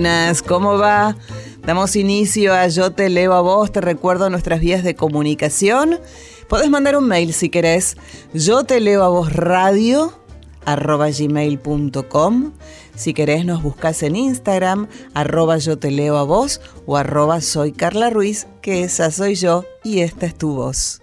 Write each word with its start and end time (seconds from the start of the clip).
Buenas, 0.00 0.40
¿cómo 0.40 0.78
va? 0.78 1.14
Damos 1.62 1.94
inicio 1.94 2.54
a 2.54 2.68
Yo 2.68 2.90
te 2.90 3.10
leo 3.10 3.34
a 3.34 3.42
vos, 3.42 3.70
te 3.70 3.82
recuerdo 3.82 4.30
nuestras 4.30 4.58
vías 4.60 4.82
de 4.82 4.94
comunicación. 4.94 6.00
Podés 6.48 6.70
mandar 6.70 6.96
un 6.96 7.06
mail 7.06 7.34
si 7.34 7.50
querés. 7.50 7.98
Yo 8.32 8.64
te 8.64 8.80
leo 8.80 9.02
a 9.02 9.08
vos 9.10 9.30
radio 9.30 10.10
arroba 10.64 11.10
gmail.com. 11.10 12.52
Si 12.94 13.12
querés 13.12 13.44
nos 13.44 13.62
buscas 13.62 14.02
en 14.02 14.16
Instagram, 14.16 14.88
arroba 15.12 15.58
yo 15.58 15.78
te 15.78 15.90
leo 15.90 16.16
a 16.16 16.24
vos 16.24 16.62
o 16.86 16.96
arroba 16.96 17.42
soy 17.42 17.72
Carla 17.72 18.08
Ruiz, 18.08 18.46
que 18.62 18.84
esa 18.84 19.10
soy 19.10 19.34
yo 19.34 19.66
y 19.84 20.00
esta 20.00 20.24
es 20.24 20.34
tu 20.34 20.54
voz. 20.54 21.02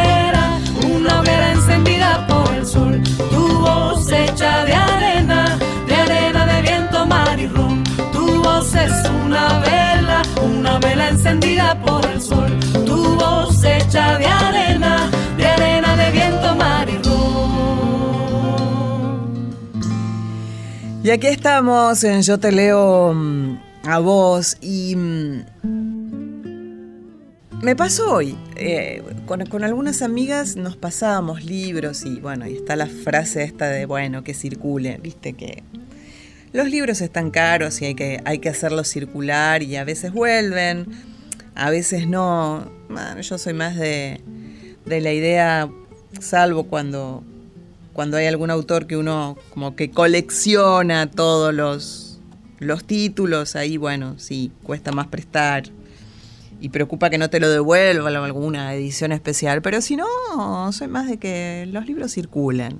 Y 21.03 21.09
aquí 21.09 21.25
estamos 21.25 22.03
en 22.03 22.21
Yo 22.21 22.39
te 22.39 22.51
leo 22.51 23.11
mm, 23.11 23.57
a 23.85 23.97
vos 23.97 24.55
y 24.61 24.95
mm, 24.95 25.45
me 27.63 27.75
pasó 27.75 28.13
hoy. 28.13 28.37
eh, 28.55 29.01
con, 29.25 29.63
algunas 29.63 30.03
amigas 30.03 30.55
nos 30.55 30.77
pasábamos 30.77 31.43
libros 31.43 32.05
y 32.05 32.19
bueno, 32.19 32.47
y 32.47 32.55
está 32.55 32.75
la 32.75 32.85
frase 32.85 33.41
esta 33.43 33.67
de 33.67 33.87
bueno, 33.87 34.23
que 34.23 34.35
circule, 34.35 34.99
viste 35.01 35.33
que 35.33 35.63
los 36.53 36.69
libros 36.69 37.01
están 37.01 37.31
caros 37.31 37.81
y 37.81 37.85
hay 37.85 37.95
que, 37.95 38.21
hay 38.25 38.37
que 38.37 38.49
hacerlos 38.49 38.87
circular 38.87 39.63
y 39.63 39.77
a 39.77 39.83
veces 39.83 40.13
vuelven, 40.13 40.85
a 41.55 41.71
veces 41.71 42.07
no. 42.07 42.69
Yo 43.21 43.39
soy 43.39 43.53
más 43.53 43.75
de, 43.75 44.21
de 44.85 45.01
la 45.01 45.13
idea, 45.13 45.67
salvo 46.19 46.65
cuando, 46.65 47.23
cuando 48.01 48.17
hay 48.17 48.25
algún 48.25 48.49
autor 48.49 48.87
que 48.87 48.97
uno 48.97 49.37
como 49.51 49.75
que 49.75 49.91
colecciona 49.91 51.11
todos 51.11 51.53
los, 51.53 52.19
los 52.57 52.83
títulos, 52.83 53.55
ahí 53.55 53.77
bueno, 53.77 54.15
sí, 54.17 54.51
cuesta 54.63 54.91
más 54.91 55.05
prestar 55.05 55.65
y 56.59 56.69
preocupa 56.69 57.11
que 57.11 57.19
no 57.19 57.29
te 57.29 57.39
lo 57.39 57.47
devuelvan 57.47 58.15
alguna 58.15 58.73
edición 58.73 59.11
especial, 59.11 59.61
pero 59.61 59.81
si 59.81 59.97
no, 59.97 60.71
soy 60.71 60.87
más 60.87 61.07
de 61.07 61.17
que 61.17 61.69
los 61.71 61.85
libros 61.85 62.11
circulen. 62.11 62.79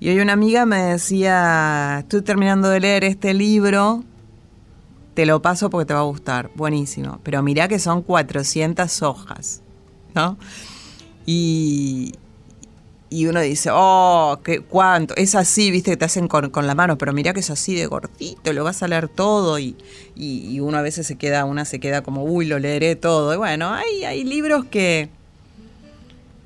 Y 0.00 0.08
hoy 0.08 0.20
una 0.20 0.32
amiga 0.32 0.64
me 0.64 0.80
decía, 0.84 1.98
estoy 1.98 2.22
terminando 2.22 2.70
de 2.70 2.80
leer 2.80 3.04
este 3.04 3.34
libro, 3.34 4.04
te 5.12 5.26
lo 5.26 5.42
paso 5.42 5.68
porque 5.68 5.84
te 5.84 5.92
va 5.92 6.00
a 6.00 6.04
gustar, 6.04 6.50
buenísimo, 6.54 7.20
pero 7.24 7.42
mirá 7.42 7.68
que 7.68 7.78
son 7.78 8.00
400 8.00 9.02
hojas, 9.02 9.60
¿no? 10.14 10.38
Y, 11.26 12.14
y 13.12 13.26
uno 13.26 13.42
dice, 13.42 13.68
oh, 13.70 14.40
¿qué, 14.42 14.60
¿cuánto? 14.60 15.14
Es 15.16 15.34
así, 15.34 15.70
viste, 15.70 15.90
que 15.90 15.96
te 15.98 16.06
hacen 16.06 16.28
con, 16.28 16.48
con 16.48 16.66
la 16.66 16.74
mano, 16.74 16.96
pero 16.96 17.12
mirá 17.12 17.34
que 17.34 17.40
es 17.40 17.50
así 17.50 17.74
de 17.74 17.84
gordito, 17.84 18.54
lo 18.54 18.64
vas 18.64 18.82
a 18.82 18.88
leer 18.88 19.06
todo 19.06 19.58
y, 19.58 19.76
y, 20.16 20.58
uno 20.60 20.78
a 20.78 20.82
veces 20.82 21.06
se 21.06 21.16
queda, 21.16 21.44
una 21.44 21.66
se 21.66 21.78
queda 21.78 22.02
como, 22.02 22.24
uy, 22.24 22.46
lo 22.46 22.58
leeré 22.58 22.96
todo. 22.96 23.34
Y 23.34 23.36
bueno, 23.36 23.70
hay, 23.74 24.04
hay 24.04 24.24
libros 24.24 24.64
que, 24.64 25.10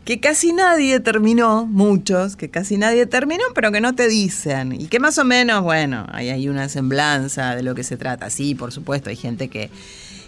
que 0.05 0.19
casi 0.19 0.53
nadie 0.53 0.99
terminó, 0.99 1.67
muchos, 1.67 2.35
que 2.35 2.51
casi 2.51 2.79
nadie 2.79 3.07
terminó, 3.07 3.45
pero 3.55 3.71
que 3.71 3.81
no 3.81 3.95
te 3.95 4.09
dicen. 4.09 4.73
Y 4.73 4.89
que 4.89 4.99
más 4.99 5.19
o 5.19 5.25
menos, 5.25 5.63
bueno, 5.63 6.05
hay, 6.11 6.31
hay 6.31 6.49
una 6.49 6.69
semblanza 6.69 7.55
de 7.55 7.63
lo 7.63 7.77
que 7.77 7.85
se 7.85 7.97
trata. 7.97 8.29
Sí, 8.29 8.57
por 8.57 8.73
supuesto, 8.73 9.09
hay 9.09 9.17
gente 9.17 9.47
que, 9.47 9.71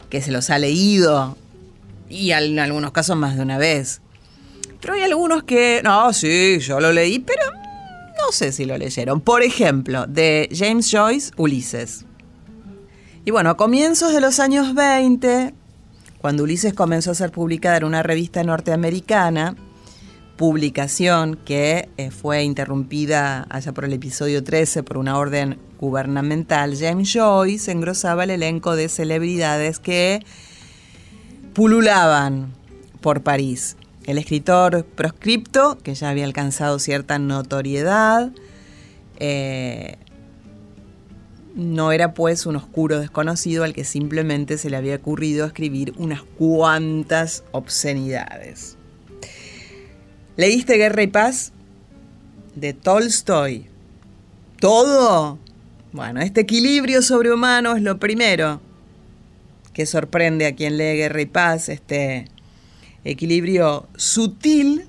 que 0.09 0.23
se 0.23 0.31
los 0.31 0.51
ha 0.51 0.59
leído 0.61 1.37
y 2.09 2.31
en 2.31 2.61
algunos 2.61 2.93
casos 2.93 3.17
más 3.17 3.37
de 3.37 3.43
una 3.43 3.59
vez. 3.59 4.03
Pero 4.81 4.95
hay 4.95 5.03
algunos 5.03 5.43
que, 5.43 5.81
no, 5.83 6.13
sí, 6.13 6.59
yo 6.61 6.81
lo 6.81 6.93
leí, 6.93 7.19
pero 7.19 7.43
no 7.53 8.33
sé 8.33 8.53
si 8.53 8.65
lo 8.65 8.77
leyeron. 8.77 9.21
Por 9.21 9.43
ejemplo, 9.43 10.07
de 10.07 10.49
James 10.53 10.91
Joyce, 10.91 11.33
Ulises. 11.37 12.05
Y 13.25 13.31
bueno, 13.31 13.51
a 13.51 13.57
comienzos 13.57 14.13
de 14.13 14.21
los 14.21 14.41
años 14.41 14.75
20, 14.75 15.55
cuando 16.21 16.45
Ulises 16.45 16.75
comenzó 16.75 17.11
a 17.11 17.15
ser 17.15 17.31
publicada 17.31 17.79
en 17.79 17.85
una 17.85 18.03
revista 18.03 18.43
norteamericana, 18.43 19.57
publicación 20.37 21.37
que 21.37 21.89
eh, 21.97 22.11
fue 22.11 22.45
interrumpida 22.45 23.47
allá 23.51 23.73
por 23.73 23.85
el 23.85 23.93
episodio 23.93 24.45
13 24.45 24.85
por 24.85 24.97
una 24.97 25.19
orden 25.19 25.59
gubernamental, 25.81 26.77
James 26.79 27.13
Joyce 27.13 27.71
engrosaba 27.71 28.25
el 28.25 28.31
elenco 28.31 28.77
de 28.77 28.89
celebridades 28.89 29.79
que 29.81 30.25
pululaban 31.55 32.53
por 33.01 33.23
París. 33.23 33.77
El 34.09 34.17
escritor 34.17 34.87
proscripto, 34.87 35.77
que 35.83 35.95
ya 35.95 36.09
había 36.09 36.25
alcanzado 36.25 36.79
cierta 36.79 37.19
notoriedad, 37.19 38.31
eh, 39.19 39.97
no 41.55 41.93
era 41.93 42.15
pues 42.15 42.47
un 42.47 42.57
oscuro 42.57 43.01
desconocido 43.01 43.65
al 43.65 43.75
que 43.75 43.85
simplemente 43.85 44.57
se 44.57 44.71
le 44.71 44.79
había 44.79 44.97
ocurrido 44.97 45.45
escribir 45.45 45.93
unas 45.99 46.23
cuantas 46.23 47.45
obscenidades. 47.53 48.79
¿Leíste 50.39 50.79
Guerra 50.79 51.03
y 51.03 51.09
Paz? 51.09 51.53
De 52.55 52.73
Tolstoy. 52.73 53.67
¿Todo? 54.59 55.39
Bueno, 55.93 56.23
este 56.23 56.41
equilibrio 56.41 57.03
sobrehumano 57.03 57.77
es 57.77 57.83
lo 57.83 57.99
primero 57.99 58.63
que 59.75 59.85
sorprende 59.85 60.47
a 60.47 60.55
quien 60.55 60.79
lee 60.79 60.97
Guerra 60.97 61.21
y 61.21 61.27
Paz, 61.27 61.69
este 61.69 62.25
equilibrio 63.11 63.89
sutil 63.97 64.85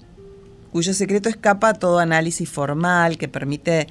cuyo 0.71 0.93
secreto 0.93 1.29
escapa 1.29 1.69
a 1.69 1.73
todo 1.73 1.99
análisis 1.99 2.49
formal, 2.49 3.17
que 3.17 3.27
permite 3.27 3.87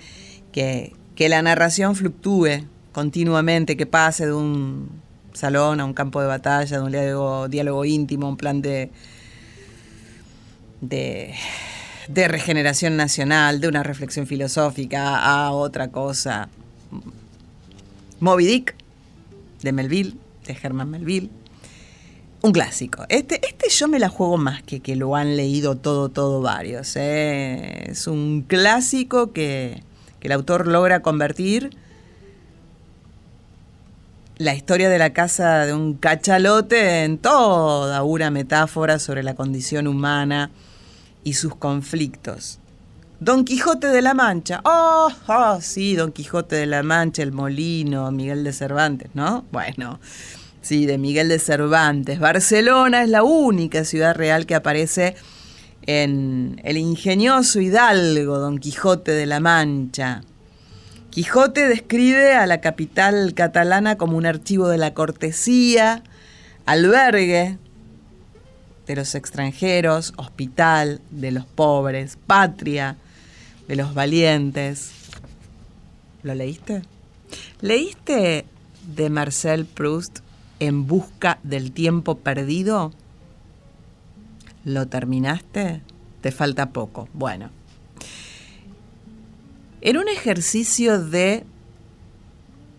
que, 0.53 0.95
que 1.15 1.29
la 1.29 1.43
narración 1.43 1.97
fluctúe 1.97 2.65
continuamente, 2.93 3.77
que 3.77 3.87
pase 3.87 4.27
de 4.27 4.33
un 4.33 4.89
salón 5.33 5.81
a 5.81 5.85
un 5.85 5.95
campo 5.95 6.21
de 6.21 6.27
batalla, 6.27 6.81
de 6.81 6.85
un 6.85 7.51
diálogo, 7.51 7.85
íntimo, 7.85 8.29
un 8.29 8.37
plan 8.37 8.63
de, 8.63 8.91
de, 10.81 11.35
de, 12.09 12.29
regeneración 12.29 12.97
nacional, 12.97 13.61
de 13.61 13.69
una 13.69 13.83
reflexión 13.83 14.27
filosófica 14.27 15.19
a 15.19 15.53
otra 15.53 15.89
cosa. 15.89 16.49
Moby 18.21 18.47
Dick, 18.47 18.75
de 19.63 19.73
Melville, 19.73 20.15
de 20.47 20.57
Herman 20.61 20.91
Melville. 20.91 21.31
Un 22.43 22.53
clásico. 22.53 23.05
Este, 23.09 23.41
este 23.47 23.69
yo 23.71 23.89
me 23.89 23.99
la 23.99 24.09
juego 24.09 24.37
más 24.37 24.63
que 24.63 24.81
que 24.81 24.97
lo 24.97 25.17
han 25.17 25.37
leído 25.37 25.77
todo, 25.77 26.09
todo 26.09 26.41
varios. 26.41 26.95
¿eh? 26.97 27.91
Es 27.91 28.07
un 28.07 28.43
clásico 28.43 29.33
que, 29.33 29.83
que 30.21 30.29
el 30.29 30.33
autor 30.33 30.67
logra 30.67 31.01
convertir 31.01 31.71
la 34.39 34.55
historia 34.55 34.89
de 34.89 34.99
la 34.99 35.13
casa 35.13 35.67
de 35.67 35.75
un 35.75 35.95
cachalote 35.95 37.05
en 37.05 37.19
toda 37.19 38.03
una 38.05 38.31
metáfora 38.31 39.01
sobre 39.01 39.25
la 39.25 39.35
condición 39.35 39.89
humana 39.89 40.51
y 41.25 41.35
sus 41.35 41.57
conflictos. 41.57 42.61
Don 43.21 43.45
Quijote 43.45 43.89
de 43.89 44.01
la 44.01 44.15
Mancha. 44.15 44.61
Oh, 44.65 45.09
oh, 45.27 45.59
sí, 45.61 45.97
Don 45.97 46.13
Quijote 46.13 46.55
de 46.55 46.67
la 46.67 46.85
Mancha, 46.85 47.25
el 47.25 47.33
molino, 47.33 48.13
Miguel 48.13 48.45
de 48.45 48.53
Cervantes, 48.53 49.11
¿no? 49.15 49.45
Bueno, 49.51 49.99
sí, 50.63 50.87
de 50.87 50.99
Miguel 50.99 51.29
de 51.29 51.39
Cervantes. 51.39 52.19
Barcelona 52.19 53.03
es 53.03 53.09
la 53.09 53.23
única 53.23 53.85
ciudad 53.85 54.15
real 54.15 54.47
que 54.47 54.55
aparece 54.55 55.15
en 55.87 56.61
el 56.65 56.77
ingenioso 56.77 57.61
hidalgo 57.61 58.39
Don 58.39 58.59
Quijote 58.59 59.13
de 59.13 59.27
la 59.27 59.41
Mancha. 59.41 60.23
Quijote 61.11 61.67
describe 61.67 62.35
a 62.35 62.47
la 62.47 62.61
capital 62.61 63.33
catalana 63.35 63.97
como 63.97 64.17
un 64.17 64.27
archivo 64.27 64.69
de 64.69 64.79
la 64.79 64.93
cortesía, 64.93 66.03
albergue 66.67 67.59
de 68.87 68.97
los 68.97 69.15
extranjeros, 69.15 70.13
hospital 70.17 71.01
de 71.11 71.33
los 71.33 71.47
pobres, 71.47 72.19
patria 72.27 72.97
de 73.67 73.77
los 73.77 73.95
valientes. 73.95 74.91
¿Lo 76.23 76.35
leíste? 76.35 76.83
¿Leíste 77.61 78.45
de 78.95 79.11
Marcel 79.11 79.65
Proust 79.67 80.21
En 80.61 80.87
busca 80.87 81.41
del 81.43 81.73
tiempo 81.73 82.19
perdido? 82.19 82.93
¿Lo 84.65 84.87
terminaste? 84.89 85.83
Te 86.21 86.33
falta 86.33 86.71
poco. 86.71 87.09
Bueno. 87.13 87.51
En 89.81 89.97
un 89.97 90.09
ejercicio 90.09 91.01
de 91.03 91.45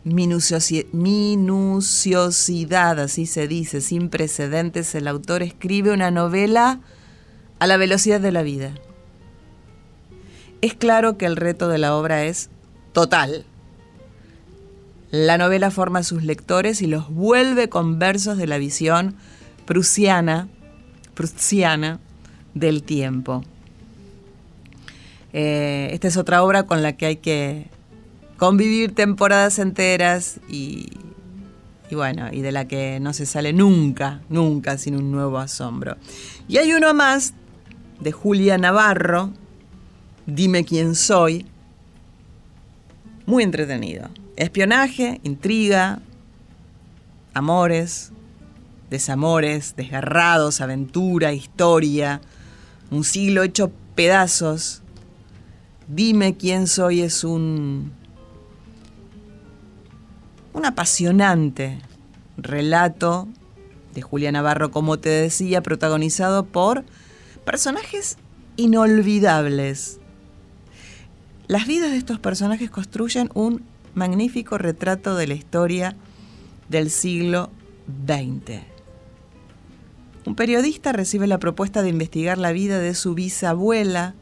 minuciosidad, 0.04 3.00
así 3.00 3.26
se 3.26 3.48
dice, 3.48 3.80
sin 3.80 4.10
precedentes, 4.10 4.94
el 4.96 5.08
autor 5.08 5.44
escribe 5.44 5.94
una 5.94 6.12
novela 6.12 6.82
a 7.60 7.68
la 7.68 7.78
velocidad 7.78 8.20
de 8.20 8.34
la 8.34 8.44
vida. 8.44 8.74
Es 10.62 10.74
claro 10.74 11.18
que 11.18 11.26
el 11.26 11.38
reto 11.38 11.70
de 11.70 11.78
la 11.78 11.96
obra 11.96 12.26
es 12.26 12.50
total. 12.92 13.46
La 15.12 15.38
novela 15.38 15.72
forma 15.72 16.00
a 16.00 16.04
sus 16.04 16.24
lectores 16.24 16.82
y 16.82 16.88
los 16.88 17.10
vuelve 17.10 17.70
conversos 17.70 18.38
de 18.38 18.48
la 18.48 18.58
visión 18.58 19.16
prusiana, 19.66 20.48
prusiana 21.14 22.00
del 22.54 22.84
tiempo. 22.84 23.44
Eh, 25.34 25.90
esta 25.92 26.08
es 26.08 26.18
otra 26.18 26.44
obra 26.44 26.64
con 26.64 26.82
la 26.84 26.98
que 26.98 27.06
hay 27.06 27.16
que 27.18 27.68
convivir 28.38 28.94
temporadas 28.94 29.60
enteras 29.60 30.40
y, 30.48 30.90
y, 31.90 31.96
bueno, 31.96 32.30
y 32.32 32.42
de 32.42 32.52
la 32.52 32.68
que 32.68 33.00
no 33.00 33.14
se 33.14 33.26
sale 33.26 33.54
nunca, 33.54 34.22
nunca 34.30 34.78
sin 34.78 34.96
un 34.96 35.12
nuevo 35.12 35.38
asombro. 35.40 35.98
Y 36.48 36.58
hay 36.58 36.74
uno 36.74 36.94
más 36.94 37.34
de 38.00 38.12
Julia 38.12 38.58
Navarro, 38.58 39.34
Dime 40.36 40.64
quién 40.64 40.94
soy, 40.94 41.48
muy 43.26 43.44
entretenido. 43.44 44.10
Espionaje, 44.40 45.20
intriga, 45.24 46.00
amores, 47.34 48.12
desamores, 48.90 49.76
desgarrados, 49.76 50.62
aventura, 50.62 51.34
historia, 51.34 52.22
un 52.90 53.04
siglo 53.04 53.44
hecho 53.44 53.72
pedazos 53.96 54.82
Dime 55.90 56.38
quién 56.38 56.68
soy 56.68 57.02
es 57.02 57.26
un, 57.26 57.92
un 60.54 60.66
apasionante 60.66 61.80
relato 62.38 63.28
de 63.94 64.02
Julia 64.04 64.32
Navarro, 64.32 64.72
como 64.72 65.00
te 65.00 65.10
decía, 65.10 65.62
protagonizado 65.62 66.46
por 66.46 66.86
personajes 67.44 68.18
inolvidables. 68.56 70.00
Las 71.48 71.68
vidas 71.68 71.90
de 71.90 71.98
estos 71.98 72.20
personajes 72.20 72.70
construyen 72.70 73.32
un 73.34 73.64
magnífico 73.94 74.58
retrato 74.58 75.16
de 75.16 75.28
la 75.28 75.34
historia 75.34 75.96
del 76.70 76.90
siglo 76.90 77.50
XX. 78.06 78.62
Un 80.26 80.36
periodista 80.36 80.92
recibe 80.92 81.28
la 81.28 81.40
propuesta 81.40 81.82
de 81.82 81.90
investigar 81.90 82.38
la 82.38 82.52
vida 82.52 82.80
de 82.80 82.94
su 82.94 83.16
bisabuela, 83.16 84.14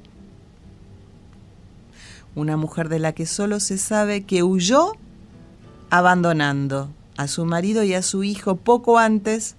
una 2.35 2.55
mujer 2.55 2.87
de 2.87 2.99
la 2.99 3.13
que 3.13 3.25
solo 3.25 3.59
se 3.59 3.77
sabe 3.77 4.23
que 4.23 4.43
huyó 4.43 4.93
abandonando 5.89 6.89
a 7.17 7.27
su 7.27 7.45
marido 7.45 7.83
y 7.83 7.93
a 7.93 8.01
su 8.01 8.23
hijo 8.23 8.57
poco 8.57 8.99
antes 8.99 9.55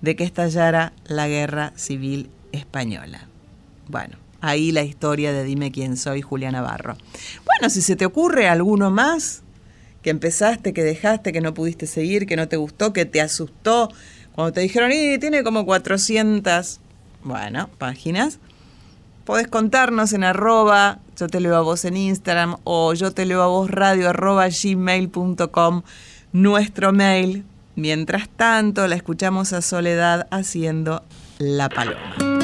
de 0.00 0.16
que 0.16 0.24
estallara 0.24 0.92
la 1.06 1.28
guerra 1.28 1.72
civil 1.76 2.28
española. 2.52 3.28
Bueno, 3.88 4.16
ahí 4.46 4.72
la 4.72 4.82
historia 4.82 5.32
de 5.32 5.44
Dime 5.44 5.70
quién 5.70 5.96
soy, 5.96 6.22
Julia 6.22 6.50
Navarro. 6.50 6.96
Bueno, 7.44 7.70
si 7.70 7.82
se 7.82 7.96
te 7.96 8.06
ocurre 8.06 8.48
alguno 8.48 8.90
más 8.90 9.42
que 10.02 10.10
empezaste, 10.10 10.72
que 10.72 10.84
dejaste, 10.84 11.32
que 11.32 11.40
no 11.40 11.54
pudiste 11.54 11.86
seguir, 11.86 12.26
que 12.26 12.36
no 12.36 12.48
te 12.48 12.56
gustó, 12.56 12.92
que 12.92 13.04
te 13.04 13.20
asustó, 13.20 13.90
cuando 14.34 14.52
te 14.52 14.60
dijeron, 14.60 14.92
y 14.92 15.18
tiene 15.18 15.42
como 15.42 15.66
400, 15.66 16.80
bueno, 17.24 17.68
páginas, 17.78 18.38
podés 19.24 19.48
contarnos 19.48 20.12
en 20.12 20.22
arroba 20.22 21.00
yo 21.16 21.28
te 21.28 21.40
leo 21.40 21.56
a 21.56 21.62
vos 21.62 21.84
en 21.86 21.96
Instagram 21.96 22.56
o 22.64 22.92
yo 22.92 23.10
te 23.10 23.24
leo 23.24 23.42
a 23.42 23.46
vos 23.46 23.70
radio 23.70 24.10
arroba 24.10 24.48
gmail.com, 24.48 25.82
nuestro 26.32 26.92
mail. 26.92 27.44
Mientras 27.74 28.28
tanto, 28.28 28.86
la 28.86 28.96
escuchamos 28.96 29.52
a 29.52 29.62
Soledad 29.62 30.26
haciendo 30.30 31.02
La 31.38 31.68
Paloma. 31.68 32.35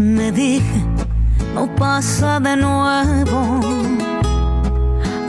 Me 0.00 0.32
dije, 0.32 0.82
no 1.54 1.66
pasa 1.76 2.40
de 2.40 2.56
nuevo. 2.56 3.60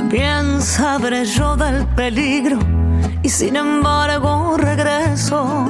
Bien 0.09 0.61
sabré 0.61 1.25
yo 1.25 1.57
del 1.57 1.85
peligro 1.97 2.57
y 3.23 3.27
sin 3.27 3.57
embargo 3.57 4.55
regreso. 4.55 5.67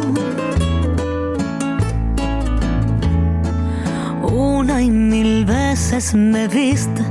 Una 4.22 4.80
y 4.80 4.92
mil 4.92 5.44
veces 5.46 6.14
me 6.14 6.48
viste 6.48 7.04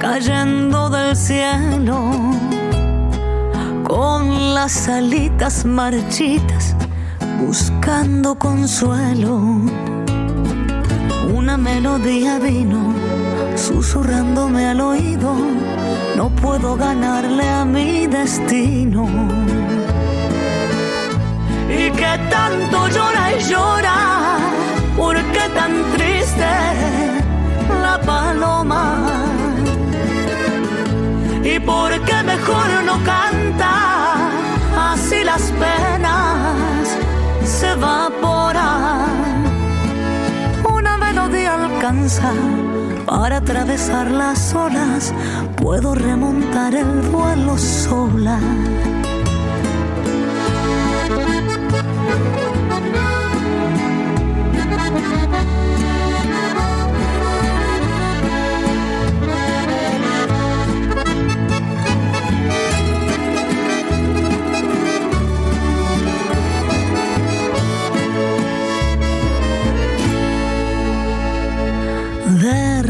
cayendo 0.00 0.90
del 0.90 1.16
cielo 1.16 2.12
con 3.82 4.54
las 4.54 4.88
alitas 4.88 5.64
marchitas 5.64 6.76
buscando 7.40 8.38
consuelo 8.38 9.89
una 11.50 11.56
melodía 11.56 12.38
vino 12.38 12.94
susurrándome 13.56 14.66
al 14.66 14.80
oído, 14.80 15.34
no 16.16 16.30
puedo 16.30 16.76
ganarle 16.76 17.48
a 17.48 17.64
mi 17.64 18.06
destino. 18.06 19.08
Y 21.68 21.90
que 21.90 22.12
tanto 22.30 22.88
llora 22.94 23.32
y 23.36 23.42
llora, 23.50 23.98
¿por 24.96 25.16
qué 25.16 25.44
tan 25.52 25.72
triste 25.96 26.52
la 27.82 28.00
paloma? 28.00 29.06
¿Y 31.42 31.58
por 31.58 31.90
qué 32.04 32.22
mejor 32.22 32.68
no 32.86 32.96
canta? 33.02 33.72
Así 34.92 35.24
las 35.24 35.42
penas 35.58 36.96
se 37.44 37.72
evaporan 37.72 39.19
para 43.06 43.38
atravesar 43.38 44.10
las 44.10 44.54
olas, 44.54 45.14
puedo 45.56 45.94
remontar 45.94 46.74
el 46.74 47.00
vuelo 47.10 47.56
sola. 47.56 48.38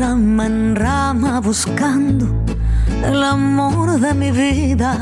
Rama 0.01 0.47
en 0.47 0.77
rama 0.77 1.41
buscando 1.41 2.27
el 3.05 3.23
amor 3.23 4.01
de 4.01 4.15
mi 4.15 4.31
vida. 4.31 4.93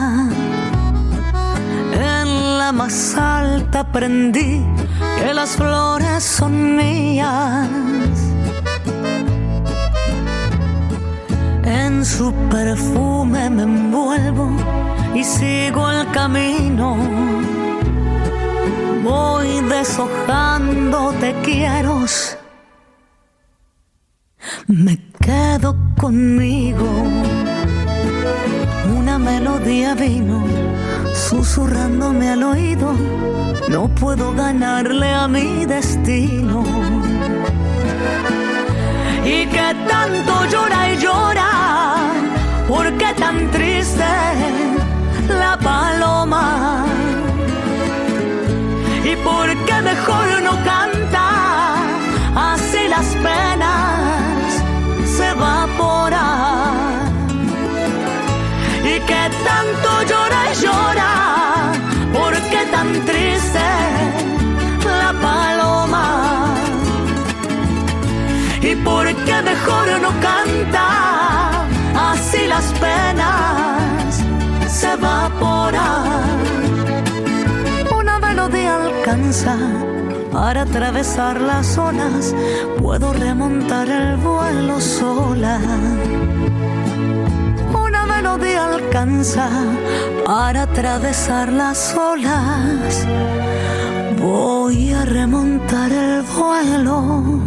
En 1.93 2.59
la 2.59 2.73
más 2.73 3.15
alta 3.15 3.81
aprendí 3.81 4.61
que 5.19 5.33
las 5.33 5.51
flores 5.51 6.25
son 6.25 6.75
mías. 6.75 7.69
En 11.63 12.05
su 12.05 12.33
perfume 12.51 13.51
me 13.51 13.63
envuelvo 13.63 14.51
y 15.15 15.23
sigo 15.23 15.89
el 15.93 16.11
camino. 16.11 16.97
Voy 19.05 19.61
deshojando 19.61 21.13
te 21.21 21.33
quiero. 21.45 21.89
Me 24.69 24.99
quedo 25.19 25.75
conmigo. 25.99 26.87
Una 28.99 29.19
melodía 29.19 29.95
vino 29.95 30.45
susurrándome 31.15 32.29
al 32.29 32.43
oído. 32.43 32.93
No 33.71 33.89
puedo 33.89 34.35
ganarle 34.35 35.11
a 35.15 35.27
mi 35.27 35.65
destino. 35.65 36.65
Y 39.25 39.47
que 39.47 39.75
tanto 39.89 40.45
llora 40.51 40.93
y 40.93 40.97
llora, 40.99 41.51
porque 42.69 43.07
tan 43.19 43.51
triste 43.51 44.05
la 45.31 45.59
paloma. 45.59 46.85
Y 49.03 49.17
porque 49.17 49.83
mejor 49.83 50.43
no 50.43 50.53
canta, 50.63 50.98
paloma. 65.21 66.55
Y 68.61 68.75
porque 68.77 69.43
mejor 69.43 69.87
no 70.03 70.11
canta, 70.21 71.67
así 72.11 72.47
las 72.47 72.67
penas 72.75 74.23
se 74.69 74.93
evaporan. 74.93 76.39
Una 77.97 78.19
melodía 78.19 78.77
alcanza 78.77 79.57
para 80.33 80.63
atravesar 80.63 81.41
las 81.41 81.79
olas, 81.79 82.35
puedo 82.81 83.13
remontar 83.13 83.89
el 83.89 84.17
vuelo 84.17 84.81
sola. 84.81 85.59
Alcanza 88.59 89.49
para 90.25 90.63
atravesar 90.63 91.53
las 91.53 91.95
olas, 91.95 93.07
voy 94.21 94.93
a 94.93 95.05
remontar 95.05 95.93
el 95.93 96.23
vuelo 96.23 97.41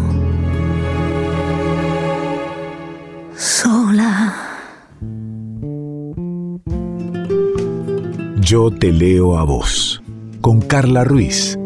sola. 3.35 4.35
Yo 8.39 8.71
te 8.71 8.91
leo 8.91 9.37
a 9.37 9.43
vos, 9.43 10.01
con 10.41 10.61
Carla 10.61 11.03
Ruiz. 11.03 11.57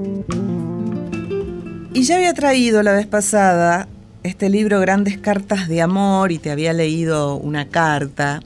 Y 1.93 2.03
ya 2.03 2.15
había 2.17 2.33
traído 2.33 2.83
la 2.83 2.93
vez 2.93 3.07
pasada 3.07 3.87
este 4.23 4.49
libro 4.49 4.79
Grandes 4.79 5.17
Cartas 5.17 5.67
de 5.67 5.81
Amor 5.81 6.31
y 6.31 6.39
te 6.39 6.51
había 6.51 6.73
leído 6.73 7.35
una 7.35 7.67
carta. 7.69 8.41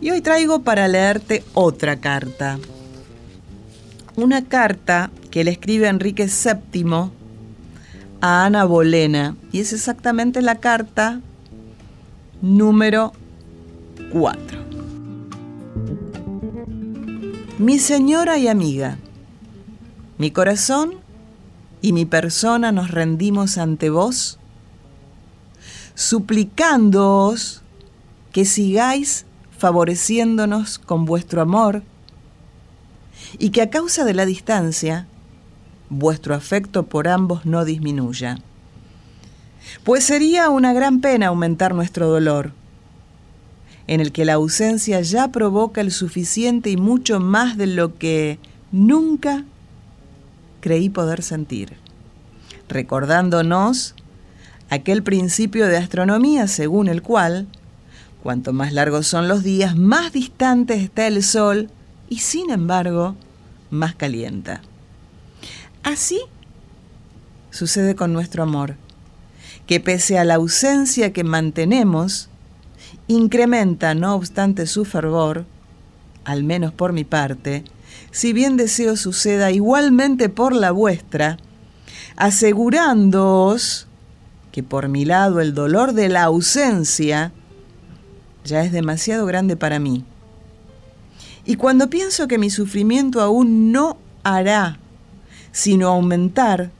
Y 0.00 0.10
hoy 0.10 0.20
traigo 0.20 0.62
para 0.62 0.86
leerte 0.88 1.42
otra 1.54 1.96
carta. 1.96 2.58
Una 4.16 4.44
carta 4.44 5.10
que 5.34 5.42
le 5.42 5.50
escribe 5.50 5.88
Enrique 5.88 6.28
VII 6.28 7.10
a 8.20 8.44
Ana 8.44 8.64
Bolena. 8.66 9.34
Y 9.50 9.58
es 9.58 9.72
exactamente 9.72 10.42
la 10.42 10.60
carta 10.60 11.20
número 12.40 13.12
4. 14.12 14.58
Mi 17.58 17.80
señora 17.80 18.38
y 18.38 18.46
amiga, 18.46 18.96
mi 20.18 20.30
corazón 20.30 20.94
y 21.82 21.92
mi 21.92 22.04
persona 22.04 22.70
nos 22.70 22.92
rendimos 22.92 23.58
ante 23.58 23.90
vos, 23.90 24.38
suplicándoos 25.96 27.62
que 28.30 28.44
sigáis 28.44 29.26
favoreciéndonos 29.58 30.78
con 30.78 31.04
vuestro 31.04 31.42
amor 31.42 31.82
y 33.40 33.50
que 33.50 33.62
a 33.62 33.70
causa 33.70 34.04
de 34.04 34.14
la 34.14 34.26
distancia 34.26 35.08
vuestro 35.90 36.34
afecto 36.34 36.84
por 36.84 37.08
ambos 37.08 37.46
no 37.46 37.64
disminuya. 37.64 38.38
Pues 39.82 40.04
sería 40.04 40.50
una 40.50 40.72
gran 40.72 41.00
pena 41.00 41.28
aumentar 41.28 41.74
nuestro 41.74 42.08
dolor 42.08 42.52
en 43.86 44.00
el 44.00 44.12
que 44.12 44.24
la 44.24 44.34
ausencia 44.34 45.00
ya 45.00 45.28
provoca 45.28 45.80
el 45.80 45.90
suficiente 45.90 46.70
y 46.70 46.76
mucho 46.76 47.20
más 47.20 47.56
de 47.56 47.66
lo 47.66 47.98
que 47.98 48.38
nunca 48.72 49.44
creí 50.60 50.88
poder 50.88 51.22
sentir, 51.22 51.74
recordándonos 52.68 53.94
aquel 54.70 55.02
principio 55.02 55.66
de 55.66 55.76
astronomía 55.76 56.48
según 56.48 56.88
el 56.88 57.02
cual, 57.02 57.46
cuanto 58.22 58.54
más 58.54 58.72
largos 58.72 59.06
son 59.06 59.28
los 59.28 59.42
días, 59.42 59.76
más 59.76 60.12
distantes 60.12 60.82
está 60.82 61.06
el 61.06 61.22
sol 61.22 61.70
y 62.08 62.20
sin 62.20 62.50
embargo, 62.50 63.16
más 63.70 63.94
calienta. 63.94 64.62
Así 65.84 66.18
sucede 67.50 67.94
con 67.94 68.12
nuestro 68.12 68.42
amor, 68.42 68.76
que 69.66 69.80
pese 69.80 70.18
a 70.18 70.24
la 70.24 70.36
ausencia 70.36 71.12
que 71.12 71.24
mantenemos, 71.24 72.30
incrementa, 73.06 73.94
no 73.94 74.14
obstante 74.14 74.66
su 74.66 74.86
fervor, 74.86 75.44
al 76.24 76.42
menos 76.42 76.72
por 76.72 76.94
mi 76.94 77.04
parte, 77.04 77.64
si 78.10 78.32
bien 78.32 78.56
deseo 78.56 78.96
suceda 78.96 79.50
igualmente 79.52 80.30
por 80.30 80.54
la 80.54 80.72
vuestra, 80.72 81.36
asegurándoos 82.16 83.86
que 84.52 84.62
por 84.62 84.88
mi 84.88 85.04
lado 85.04 85.40
el 85.40 85.52
dolor 85.52 85.92
de 85.92 86.08
la 86.08 86.24
ausencia 86.24 87.32
ya 88.44 88.64
es 88.64 88.72
demasiado 88.72 89.26
grande 89.26 89.56
para 89.56 89.78
mí. 89.78 90.04
Y 91.44 91.56
cuando 91.56 91.90
pienso 91.90 92.26
que 92.26 92.38
mi 92.38 92.48
sufrimiento 92.48 93.20
aún 93.20 93.70
no 93.70 93.98
hará 94.22 94.78
sino 95.54 95.86
aumentar, 95.88 96.72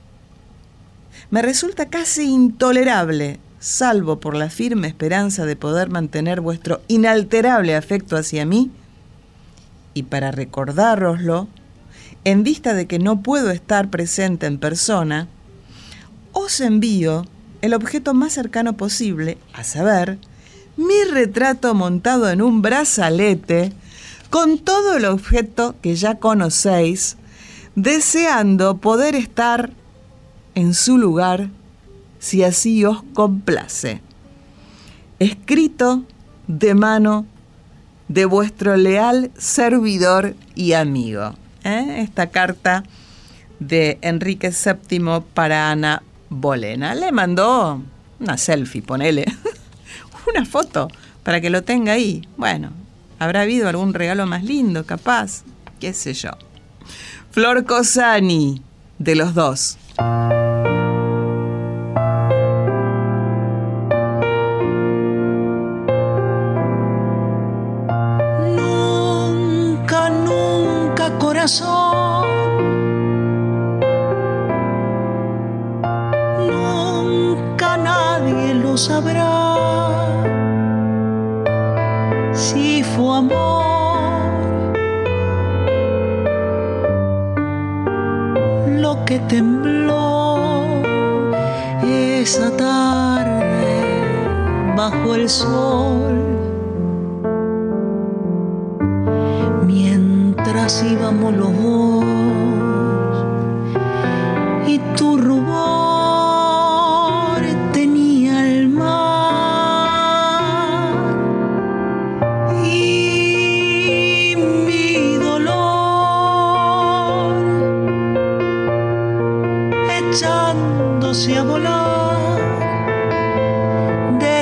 me 1.30 1.42
resulta 1.42 1.86
casi 1.86 2.24
intolerable 2.24 3.38
salvo 3.60 4.18
por 4.18 4.34
la 4.34 4.50
firme 4.50 4.88
esperanza 4.88 5.46
de 5.46 5.54
poder 5.54 5.88
mantener 5.88 6.40
vuestro 6.40 6.82
inalterable 6.88 7.76
afecto 7.76 8.16
hacia 8.16 8.44
mí, 8.44 8.72
y 9.94 10.02
para 10.02 10.32
recordároslo, 10.32 11.46
en 12.24 12.42
vista 12.42 12.74
de 12.74 12.86
que 12.86 12.98
no 12.98 13.22
puedo 13.22 13.52
estar 13.52 13.90
presente 13.90 14.46
en 14.46 14.58
persona, 14.58 15.28
os 16.32 16.60
envío 16.60 17.26
el 17.62 17.74
objeto 17.74 18.12
más 18.12 18.32
cercano 18.32 18.76
posible, 18.76 19.38
a 19.52 19.62
saber, 19.62 20.18
mi 20.76 21.04
retrato 21.10 21.74
montado 21.74 22.28
en 22.28 22.42
un 22.42 22.60
brazalete, 22.60 23.72
con 24.30 24.58
todo 24.58 24.96
el 24.96 25.04
objeto 25.04 25.76
que 25.80 25.94
ya 25.94 26.16
conocéis, 26.16 27.16
deseando 27.74 28.78
poder 28.78 29.14
estar 29.14 29.70
en 30.54 30.74
su 30.74 30.98
lugar 30.98 31.50
si 32.18 32.42
así 32.42 32.84
os 32.84 33.02
complace. 33.14 34.00
Escrito 35.18 36.04
de 36.46 36.74
mano 36.74 37.26
de 38.08 38.24
vuestro 38.24 38.76
leal 38.76 39.30
servidor 39.36 40.34
y 40.54 40.72
amigo. 40.72 41.34
¿eh? 41.64 41.96
Esta 42.00 42.28
carta 42.28 42.84
de 43.58 43.98
Enrique 44.02 44.50
VII 44.50 45.22
para 45.32 45.70
Ana 45.70 46.02
Bolena. 46.28 46.94
Le 46.94 47.12
mandó 47.12 47.82
una 48.20 48.36
selfie, 48.38 48.82
ponele, 48.82 49.24
una 50.28 50.44
foto 50.44 50.88
para 51.22 51.40
que 51.40 51.50
lo 51.50 51.62
tenga 51.62 51.92
ahí. 51.92 52.26
Bueno, 52.36 52.70
habrá 53.18 53.42
habido 53.42 53.68
algún 53.68 53.94
regalo 53.94 54.26
más 54.26 54.44
lindo, 54.44 54.84
capaz, 54.84 55.44
qué 55.80 55.92
sé 55.92 56.14
yo. 56.14 56.30
Flor 57.34 57.64
Cosani, 57.64 58.62
de 59.00 59.16
los 59.16 59.34
dos. 59.34 59.76
Sol. 95.28 95.73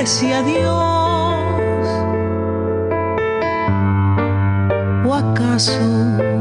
obedece 0.03 0.33
a 0.33 0.43
Dios? 0.43 1.87
¿O 5.05 5.13
acaso 5.13 6.32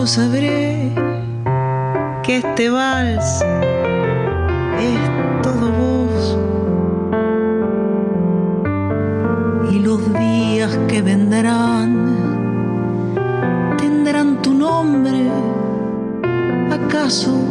yo 0.00 0.06
sabré 0.06 0.90
que 2.22 2.38
este 2.38 2.70
vals 2.70 3.44
es 4.80 5.00
todo 5.42 5.70
vos. 5.80 6.38
Y 9.70 9.78
los 9.80 10.00
días 10.14 10.74
que 10.88 11.02
vendrán 11.02 12.16
tendrán 13.76 14.40
tu 14.40 14.54
nombre, 14.54 15.30
acaso 16.70 17.49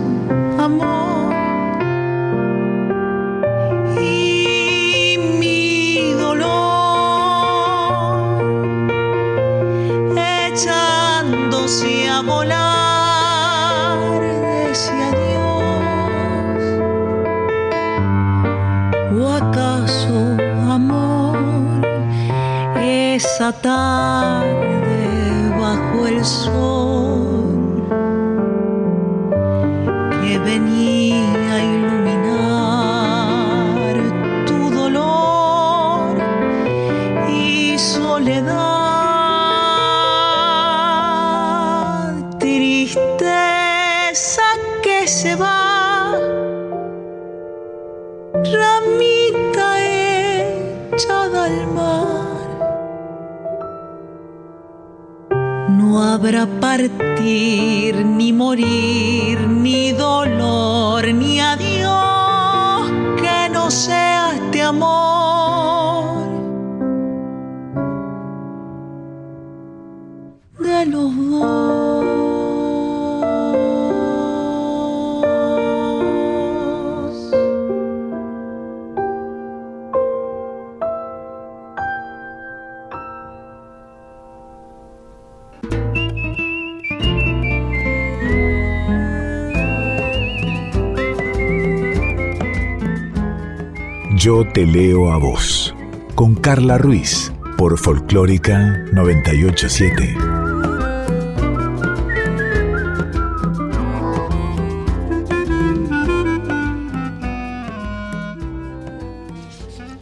te 94.59 94.65
leo 94.65 95.09
a 95.09 95.17
vos, 95.17 95.73
con 96.15 96.35
Carla 96.35 96.77
Ruiz, 96.77 97.31
por 97.57 97.77
Folclórica 97.77 98.83
987. 98.91 100.17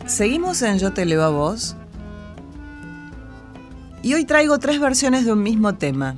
Seguimos 0.08 0.63
en 0.63 0.80
Yo 0.80 0.91
te 0.91 1.06
leo 1.06 1.22
a 1.22 1.30
vos. 1.30 1.76
Y 4.02 4.15
hoy 4.15 4.26
traigo 4.26 4.58
tres 4.58 4.80
versiones 4.80 5.24
de 5.24 5.34
un 5.34 5.43
mismo 5.43 5.76
tema, 5.76 6.15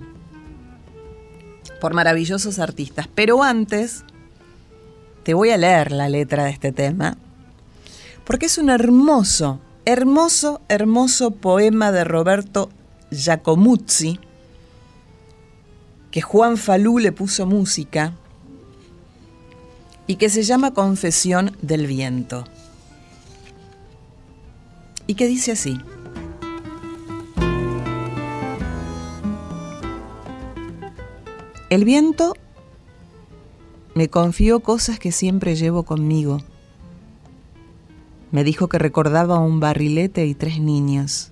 por 1.81 1.93
maravillosos 1.93 2.57
artistas. 2.59 3.09
Pero 3.13 3.43
antes, 3.43 4.05
te 5.23 5.33
voy 5.33 5.49
a 5.49 5.57
leer 5.57 5.91
la 5.91 6.07
letra 6.07 6.45
de 6.45 6.51
este 6.51 6.71
tema 6.71 7.17
porque 8.29 8.45
es 8.45 8.59
un 8.59 8.69
hermoso, 8.69 9.59
hermoso, 9.85 10.61
hermoso 10.69 11.31
poema 11.31 11.91
de 11.91 12.03
Roberto 12.03 12.69
Giacomuzzi, 13.09 14.19
que 16.11 16.21
Juan 16.21 16.57
Falú 16.57 16.99
le 16.99 17.11
puso 17.11 17.47
música 17.47 18.13
y 20.05 20.17
que 20.17 20.29
se 20.29 20.43
llama 20.43 20.75
Confesión 20.75 21.57
del 21.63 21.87
Viento. 21.87 22.43
Y 25.07 25.15
que 25.15 25.25
dice 25.25 25.53
así. 25.53 25.79
El 31.71 31.83
viento 31.83 32.35
me 33.95 34.07
confió 34.07 34.59
cosas 34.59 34.99
que 34.99 35.11
siempre 35.11 35.55
llevo 35.55 35.81
conmigo. 35.81 36.43
Me 38.31 38.43
dijo 38.43 38.69
que 38.69 38.77
recordaba 38.77 39.39
un 39.39 39.59
barrilete 39.59 40.25
y 40.25 40.35
tres 40.35 40.59
niños, 40.59 41.31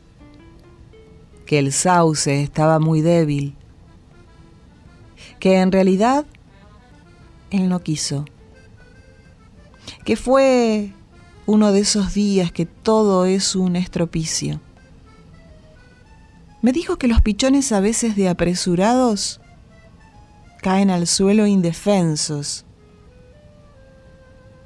que 1.46 1.60
el 1.60 1.72
sauce 1.72 2.42
estaba 2.42 2.80
muy 2.80 3.02
débil, 3.02 3.56
que 5.40 5.60
en 5.60 5.72
realidad 5.72 6.26
él 7.52 7.70
no 7.70 7.82
quiso, 7.82 8.26
que 10.04 10.16
fue 10.16 10.92
uno 11.46 11.72
de 11.72 11.80
esos 11.80 12.14
días 12.14 12.52
que 12.52 12.66
todo 12.66 13.26
es 13.26 13.56
un 13.56 13.76
estropicio. 13.76 14.60
Me 16.64 16.72
dijo 16.72 16.98
que 16.98 17.08
los 17.08 17.22
pichones 17.22 17.72
a 17.72 17.80
veces 17.80 18.16
de 18.16 18.28
apresurados 18.28 19.40
caen 20.62 20.90
al 20.90 21.06
suelo 21.06 21.46
indefensos 21.46 22.66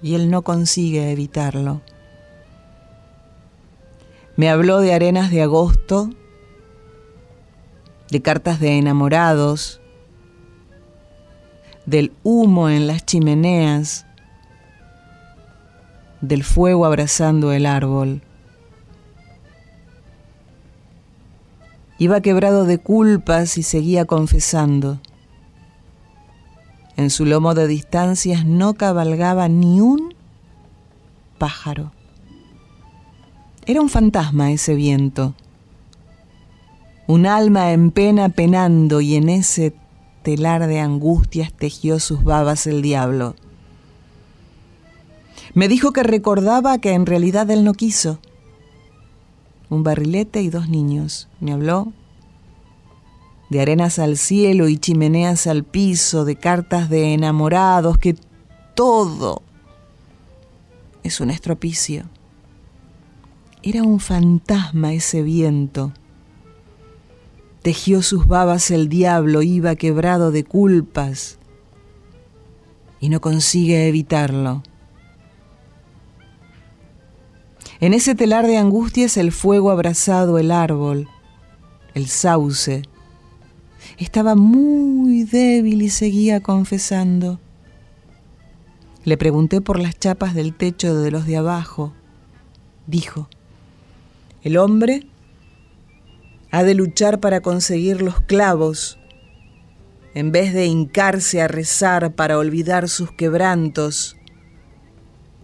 y 0.02 0.15
él 0.15 0.32
no 0.32 0.41
consigue 0.41 1.12
evitarlo. 1.12 1.82
Me 4.42 4.50
habló 4.50 4.80
de 4.80 4.92
arenas 4.92 5.30
de 5.30 5.44
agosto, 5.44 6.10
de 8.10 8.24
cartas 8.24 8.60
de 8.60 8.80
enamorados, 8.80 9.82
del 11.86 12.12
humo 12.24 12.68
en 12.68 12.88
las 12.88 13.06
chimeneas, 13.06 14.08
del 16.22 16.44
fuego 16.44 16.88
abrazando 16.88 17.52
el 17.52 17.68
árbol. 17.68 18.24
Iba 22.00 22.22
quebrado 22.22 22.66
de 22.66 22.80
culpas 22.80 23.60
y 23.60 23.62
seguía 23.62 24.06
confesando. 24.06 25.00
En 26.98 27.12
su 27.12 27.28
lomo 27.28 27.54
de 27.54 27.68
distancias 27.68 28.44
no 28.44 28.74
cabalgaba 28.74 29.48
ni 29.50 29.82
un 29.82 30.16
pájaro. 31.38 31.92
Era 33.65 33.80
un 33.80 33.89
fantasma 33.89 34.52
ese 34.52 34.74
viento, 34.74 35.36
un 37.08 37.28
alma 37.28 37.74
en 37.74 37.91
pena 37.91 38.30
penando 38.30 39.02
y 39.02 39.15
en 39.15 39.30
ese 39.30 39.74
telar 40.24 40.65
de 40.67 40.80
angustias 40.80 41.54
tejió 41.54 42.00
sus 42.00 42.24
babas 42.24 42.65
el 42.65 42.82
diablo. 42.82 43.36
Me 45.54 45.67
dijo 45.67 45.91
que 45.93 46.04
recordaba 46.04 46.80
que 46.80 46.93
en 46.93 47.06
realidad 47.06 47.50
él 47.52 47.63
no 47.63 47.74
quiso. 47.74 48.19
Un 49.69 49.84
barrilete 49.84 50.41
y 50.41 50.50
dos 50.50 50.69
niños. 50.69 51.28
Me 51.39 51.52
habló 51.52 51.91
de 53.50 53.62
arenas 53.62 54.00
al 54.00 54.17
cielo 54.17 54.69
y 54.69 54.78
chimeneas 54.78 55.45
al 55.45 55.65
piso, 55.65 56.24
de 56.24 56.38
cartas 56.38 56.89
de 56.89 57.13
enamorados, 57.13 57.97
que 57.97 58.15
todo 58.76 59.41
es 61.04 61.19
un 61.19 61.30
estropicio. 61.30 62.06
Era 63.63 63.84
un 63.84 64.00
fantasma 64.00 64.93
ese 64.93 65.21
viento. 65.21 65.93
Tejió 67.62 68.02
sus 68.02 68.28
babas 68.28 68.71
el 68.71 68.89
diablo, 68.89 69.43
iba 69.43 69.76
quebrado 69.76 70.32
de 70.32 70.43
culpas 70.43 71.38
y 73.00 73.10
no 73.10 73.21
consigue 73.21 73.88
evitarlo. 73.88 74.63
En 77.80 77.93
ese 77.93 78.15
telar 78.15 78.47
de 78.47 78.58
angustias 78.58 79.15
el 79.17 79.32
fuego 79.32 79.69
abrazado 79.69 80.39
el 80.39 80.52
árbol, 80.52 81.08
el 81.93 82.08
sauce, 82.08 82.82
estaba 83.97 84.34
muy 84.34 85.24
débil 85.24 85.84
y 85.84 85.89
seguía 85.89 86.41
confesando. 86.41 87.39
Le 89.04 89.17
pregunté 89.17 89.62
por 89.62 89.80
las 89.80 90.00
chapas 90.00 90.34
del 90.34 90.56
techo 90.56 90.95
de 90.95 91.12
los 91.12 91.28
de 91.28 91.38
abajo. 91.38 91.93
Dijo, 92.86 93.30
el 94.44 94.58
hombre 94.58 95.08
ha 96.52 96.64
de 96.64 96.74
luchar 96.74 97.20
para 97.20 97.42
conseguir 97.42 98.02
los 98.02 98.22
clavos, 98.22 99.00
en 100.14 100.32
vez 100.32 100.54
de 100.54 100.66
hincarse 100.66 101.42
a 101.42 101.48
rezar 101.48 102.14
para 102.16 102.38
olvidar 102.38 102.90
sus 102.90 103.12
quebrantos 103.12 104.18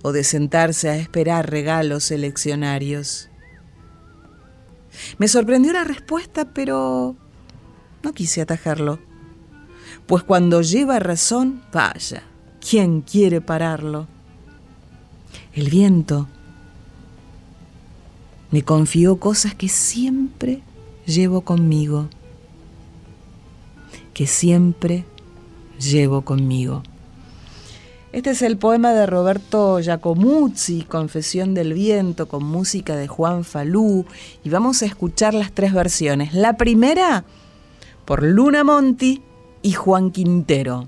o 0.04 0.12
de 0.12 0.24
sentarse 0.24 0.90
a 0.90 0.98
esperar 0.98 1.50
regalos 1.50 2.12
eleccionarios. 2.12 3.30
Me 5.18 5.28
sorprendió 5.28 5.74
la 5.74 5.84
respuesta, 5.84 6.54
pero 6.54 7.16
no 8.04 8.14
quise 8.14 8.42
atajarlo, 8.42 9.00
pues 10.06 10.24
cuando 10.24 10.62
lleva 10.62 11.00
razón, 11.00 11.62
vaya, 11.72 12.24
¿quién 12.60 13.02
quiere 13.02 13.42
pararlo? 13.42 14.08
El 15.54 15.70
viento 15.70 16.28
me 18.52 18.64
confió 18.64 19.18
cosas 19.18 19.56
que 19.56 19.70
siempre 19.70 20.62
llevo 21.06 21.42
conmigo, 21.42 22.10
que 24.14 24.28
siempre 24.28 25.06
llevo 25.80 26.22
conmigo. 26.22 26.84
Este 28.14 28.32
es 28.32 28.42
el 28.42 28.58
poema 28.58 28.94
de 28.94 29.06
Roberto 29.06 29.80
Giacomuzzi, 29.80 30.84
Confesión 30.84 31.54
del 31.54 31.74
Viento, 31.74 32.28
con 32.28 32.44
música 32.46 32.96
de 32.96 33.08
Juan 33.08 33.44
Falú, 33.44 34.06
y 34.44 34.50
vamos 34.50 34.82
a 34.82 34.86
escuchar 34.86 35.34
las 35.34 35.52
tres 35.52 35.74
versiones. 35.74 36.34
La 36.34 36.58
primera 36.58 37.26
por 38.06 38.24
Luna 38.24 38.64
Monti 38.64 39.22
y 39.62 39.74
Juan 39.74 40.12
Quintero. 40.12 40.88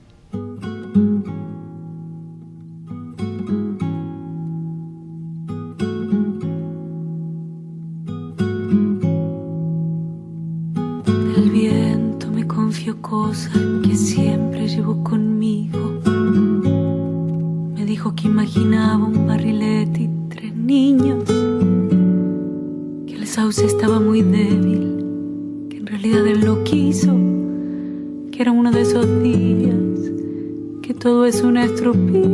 Es 31.91 32.28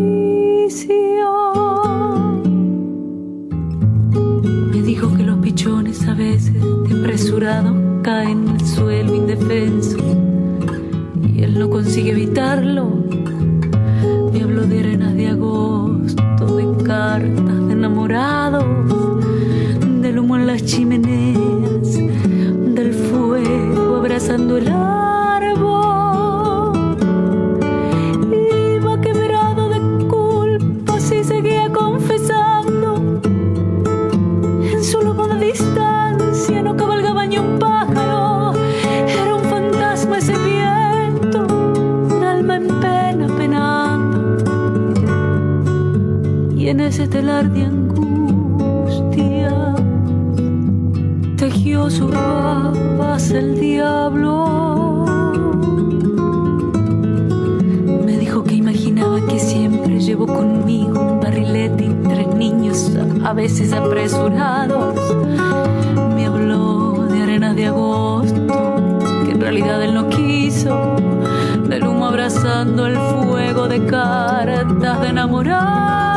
abrazando 72.26 72.88
el 72.88 72.98
fuego 72.98 73.68
de 73.68 73.86
cartas 73.86 75.00
de 75.02 75.10
enamorados, 75.10 76.15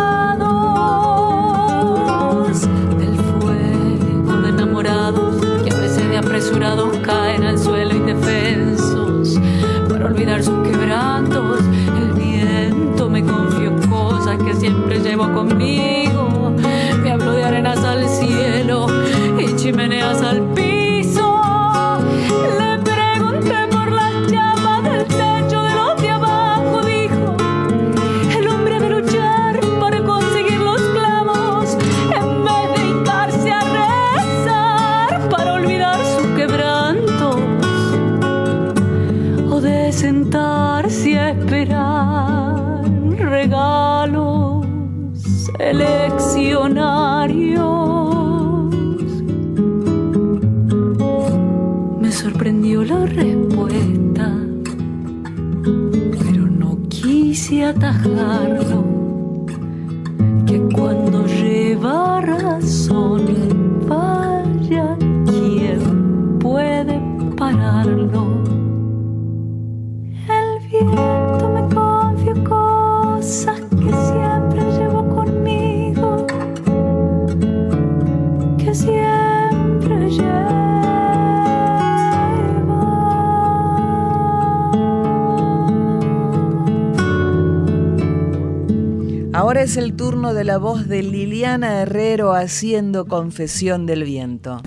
de 90.34 90.44
la 90.44 90.58
voz 90.58 90.88
de 90.88 91.02
Liliana 91.02 91.80
Herrero 91.80 92.32
haciendo 92.32 93.06
confesión 93.06 93.86
del 93.86 94.04
viento. 94.04 94.60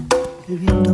El 0.47 0.57
viento 0.57 0.93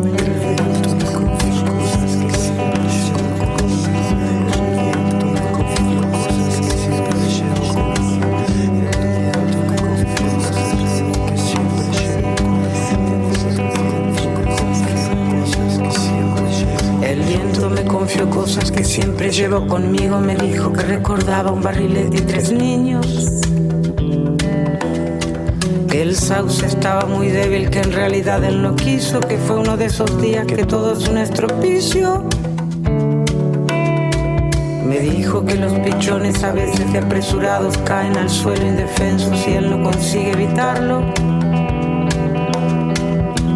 me 17.70 17.86
cosas 18.30 18.72
que 18.72 18.84
siempre 18.84 19.32
llevo 19.32 19.68
conmigo. 19.68 20.20
Me 20.20 20.36
dijo 20.36 20.74
que 20.74 20.82
recordaba 20.82 21.52
un 21.52 21.62
barrilete 21.62 22.18
y 22.18 22.22
tres 22.22 22.52
niños 22.52 23.42
el 26.08 26.16
sauce 26.16 26.66
estaba 26.66 27.06
muy 27.06 27.28
débil, 27.28 27.70
que 27.70 27.80
en 27.80 27.92
realidad 27.92 28.42
él 28.46 28.62
no 28.62 28.78
quiso, 28.78 29.20
que 29.20 29.38
fue 29.38 29.58
uno 29.58 29.76
de 29.76 29.88
esos 29.88 30.22
días 30.22 30.48
que 30.48 30.66
todo 30.66 30.94
es 30.94 31.06
un 31.10 31.18
estropicio. 31.18 32.24
Me 34.86 35.00
dijo 35.00 35.44
que 35.46 35.56
los 35.56 35.74
pichones 35.74 36.42
a 36.46 36.54
veces 36.54 36.94
de 36.94 37.00
apresurados 37.00 37.78
caen 37.80 38.16
al 38.16 38.30
suelo 38.30 38.66
indefensos 38.66 39.46
y 39.50 39.56
él 39.56 39.70
no 39.70 39.84
consigue 39.84 40.32
evitarlo. 40.32 41.02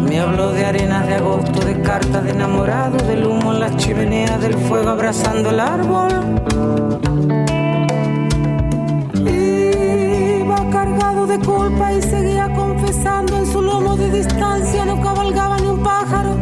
Me 0.06 0.20
habló 0.20 0.52
de 0.52 0.66
arenas 0.66 1.06
de 1.06 1.14
agosto, 1.14 1.58
de 1.64 1.80
cartas 1.80 2.22
de 2.22 2.32
enamorado, 2.32 2.98
del 3.06 3.24
humo 3.24 3.54
en 3.54 3.60
las 3.60 3.74
chimeneas, 3.78 4.38
del 4.42 4.54
fuego 4.54 4.90
abrazando 4.90 5.48
el 5.48 5.60
árbol. 5.60 7.11
De 11.26 11.38
culpa 11.38 11.92
y 11.92 12.02
seguía 12.02 12.52
confesando 12.54 13.36
en 13.36 13.46
su 13.46 13.62
lomo 13.62 13.96
de 13.96 14.10
distancia 14.10 14.84
no 14.84 15.00
cabalgaba 15.00 15.56
ni 15.58 15.68
un 15.68 15.82
pájaro. 15.82 16.36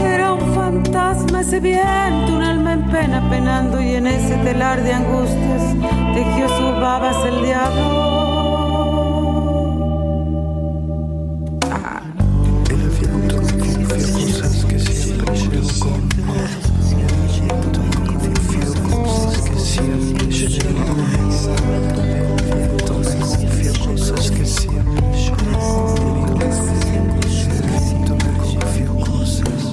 Era 0.00 0.32
un 0.32 0.54
fantasma 0.54 1.40
ese 1.40 1.60
viento, 1.60 2.36
un 2.36 2.42
alma 2.42 2.72
en 2.72 2.90
pena 2.90 3.28
penando 3.28 3.82
y 3.82 3.96
en 3.96 4.06
ese 4.06 4.36
telar 4.38 4.82
de 4.82 4.92
angustias 4.92 5.62
tejió 6.14 6.48
sus 6.48 6.80
babas 6.80 7.16
el 7.26 7.42
diablo. 7.42 8.01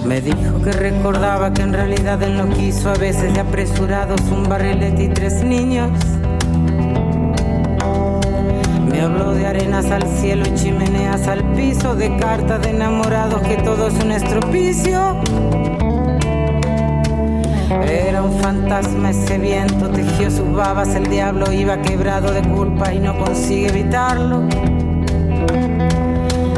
Me 0.10 0.22
dijo 0.22 0.60
que 0.64 0.72
recordaba 0.72 1.54
que 1.54 1.62
en 1.62 1.72
realidad 1.72 2.24
él 2.24 2.36
no 2.36 2.50
quiso, 2.50 2.90
a 2.90 2.96
veces 2.96 3.32
de 3.32 3.42
apresurados, 3.42 4.20
un 4.32 4.50
barrilete 4.50 5.04
y 5.04 5.08
tres 5.10 5.44
niños. 5.44 5.92
Me 8.90 9.02
habló 9.02 9.34
de 9.34 9.46
arenas 9.46 9.92
al 9.92 10.08
cielo 10.08 10.46
y 10.48 10.56
chimeneas 10.56 11.28
al 11.28 11.44
piso, 11.54 11.94
de 11.94 12.18
cartas 12.18 12.60
de 12.64 12.72
enamorados, 12.72 13.40
que 13.44 13.58
todo 13.58 13.90
es 13.90 14.04
un 14.04 14.12
estropicio. 14.12 15.16
Era 17.88 18.24
un 18.24 18.34
fantasma 18.40 19.12
ese 19.12 19.38
viento, 19.38 19.90
tejió 19.90 20.32
sus 20.32 20.52
babas, 20.52 20.96
el 20.96 21.08
diablo 21.08 21.54
iba 21.54 21.84
quebrado 21.84 22.34
de 22.34 22.42
culpa 22.42 22.92
y 22.92 22.98
no 22.98 23.16
consigue 23.16 23.68
evitarlo. 23.68 24.42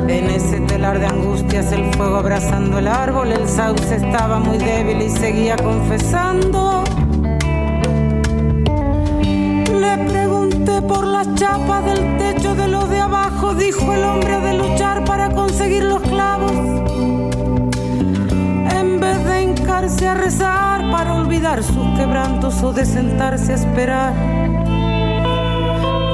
En 0.07 0.29
ese 0.29 0.60
de 0.81 1.05
angustias, 1.05 1.71
el 1.71 1.93
fuego 1.93 2.15
abrazando 2.17 2.79
el 2.79 2.87
árbol, 2.87 3.31
el 3.31 3.47
sauce 3.47 3.97
estaba 3.97 4.39
muy 4.39 4.57
débil 4.57 4.99
y 5.03 5.09
seguía 5.11 5.55
confesando. 5.55 6.83
Le 9.79 9.97
pregunté 10.09 10.81
por 10.81 11.05
las 11.05 11.35
chapas 11.35 11.85
del 11.85 12.17
techo 12.17 12.55
de 12.55 12.67
lo 12.67 12.87
de 12.87 12.99
abajo, 12.99 13.53
dijo 13.53 13.93
el 13.93 14.03
hombre 14.03 14.39
de 14.39 14.53
luchar 14.55 15.05
para 15.05 15.29
conseguir 15.29 15.83
los 15.83 16.01
clavos. 16.01 16.51
En 18.73 18.99
vez 18.99 19.23
de 19.23 19.43
hincarse 19.43 20.07
a 20.07 20.15
rezar 20.15 20.89
para 20.91 21.13
olvidar 21.13 21.61
sus 21.61 21.95
quebrantos 21.95 22.61
o 22.63 22.73
de 22.73 22.85
sentarse 22.85 23.51
a 23.51 23.55
esperar 23.55 24.13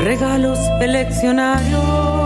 regalos 0.04 0.60
eleccionarios. 0.82 2.17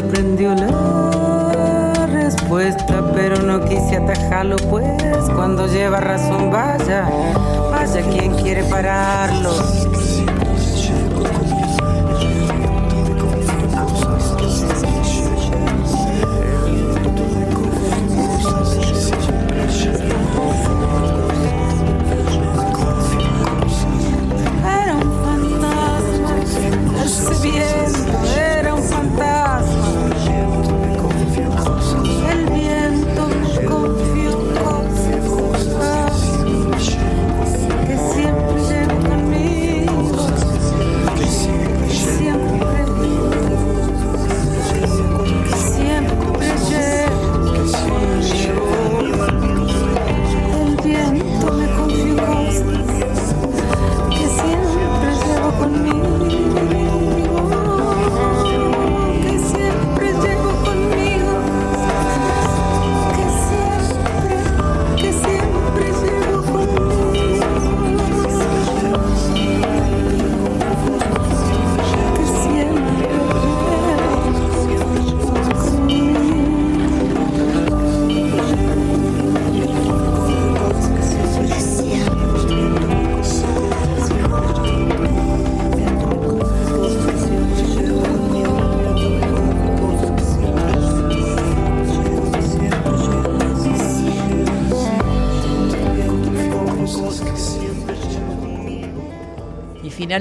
Sorprendió 0.00 0.52
la 0.56 2.06
respuesta, 2.06 3.12
pero 3.14 3.40
no 3.42 3.64
quise 3.64 3.98
atajarlo, 3.98 4.56
pues 4.68 4.84
cuando 5.36 5.68
lleva 5.68 6.00
razón, 6.00 6.50
vaya, 6.50 7.08
vaya 7.70 8.02
quien 8.10 8.34
quiere 8.34 8.64
pararlo. 8.64 9.93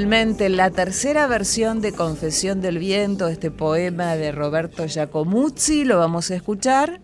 Finalmente 0.03 0.49
la 0.49 0.69
tercera 0.69 1.27
versión 1.27 1.79
de 1.79 1.93
Confesión 1.93 2.59
del 2.59 2.77
Viento, 2.77 3.29
este 3.29 3.51
poema 3.51 4.17
de 4.17 4.33
Roberto 4.33 4.85
Giacomuzzi, 4.85 5.85
lo 5.85 5.97
vamos 5.97 6.29
a 6.29 6.35
escuchar 6.35 6.99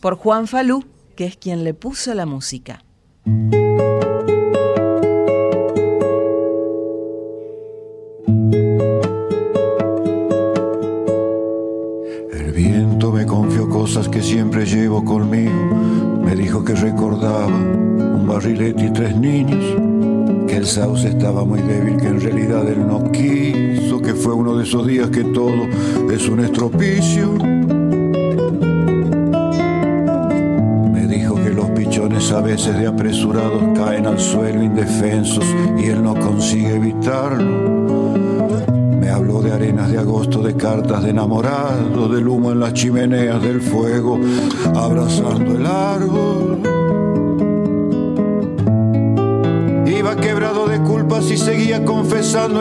por 0.00 0.14
Juan 0.14 0.46
Falú, 0.46 0.84
que 1.16 1.24
es 1.24 1.36
quien 1.36 1.64
le 1.64 1.74
puso 1.74 2.14
la 2.14 2.24
música. 2.24 2.84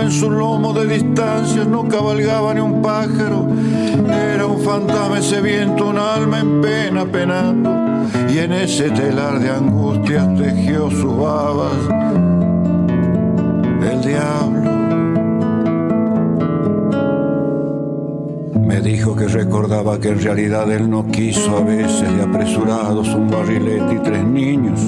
En 0.01 0.11
su 0.11 0.29
lomo 0.29 0.73
de 0.73 0.85
distancia, 0.87 1.65
no 1.65 1.87
cabalgaba 1.87 2.53
ni 2.53 2.61
un 2.61 2.81
pájaro, 2.81 3.47
era 4.33 4.45
un 4.45 4.61
fantasma 4.61 5.19
ese 5.19 5.41
viento, 5.41 5.87
un 5.87 5.97
alma 5.97 6.39
en 6.39 6.61
pena 6.61 7.05
penando 7.05 7.87
y 8.29 8.39
en 8.39 8.53
ese 8.53 8.89
telar 8.91 9.39
de 9.39 9.49
angustias 9.49 10.27
tejió 10.35 10.89
sus 10.91 11.17
babas 11.17 11.73
el 13.91 14.01
diablo. 14.01 14.71
Me 18.65 18.81
dijo 18.81 19.15
que 19.15 19.27
recordaba 19.27 19.99
que 19.99 20.09
en 20.09 20.21
realidad 20.21 20.71
él 20.71 20.89
no 20.89 21.07
quiso 21.07 21.57
a 21.57 21.61
veces 21.61 22.15
de 22.15 22.23
apresurados 22.23 23.07
un 23.09 23.29
barrilete 23.29 23.95
y 23.95 23.99
tres 23.99 24.23
niños. 24.25 24.79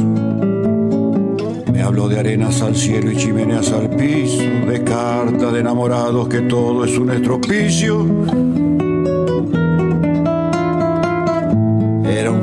Me 1.80 1.86
habló 1.86 2.10
de 2.10 2.20
arenas 2.20 2.62
al 2.62 2.76
cielo 2.76 3.10
y 3.10 3.15
chimeneas 3.15 3.72
al 3.72 3.89
piso, 3.92 4.44
de 4.44 4.84
cartas 4.84 5.54
de 5.54 5.62
enamorados 5.62 6.28
que 6.28 6.42
todo 6.42 6.84
es 6.84 6.98
un 6.98 7.10
estropicio 7.10 8.06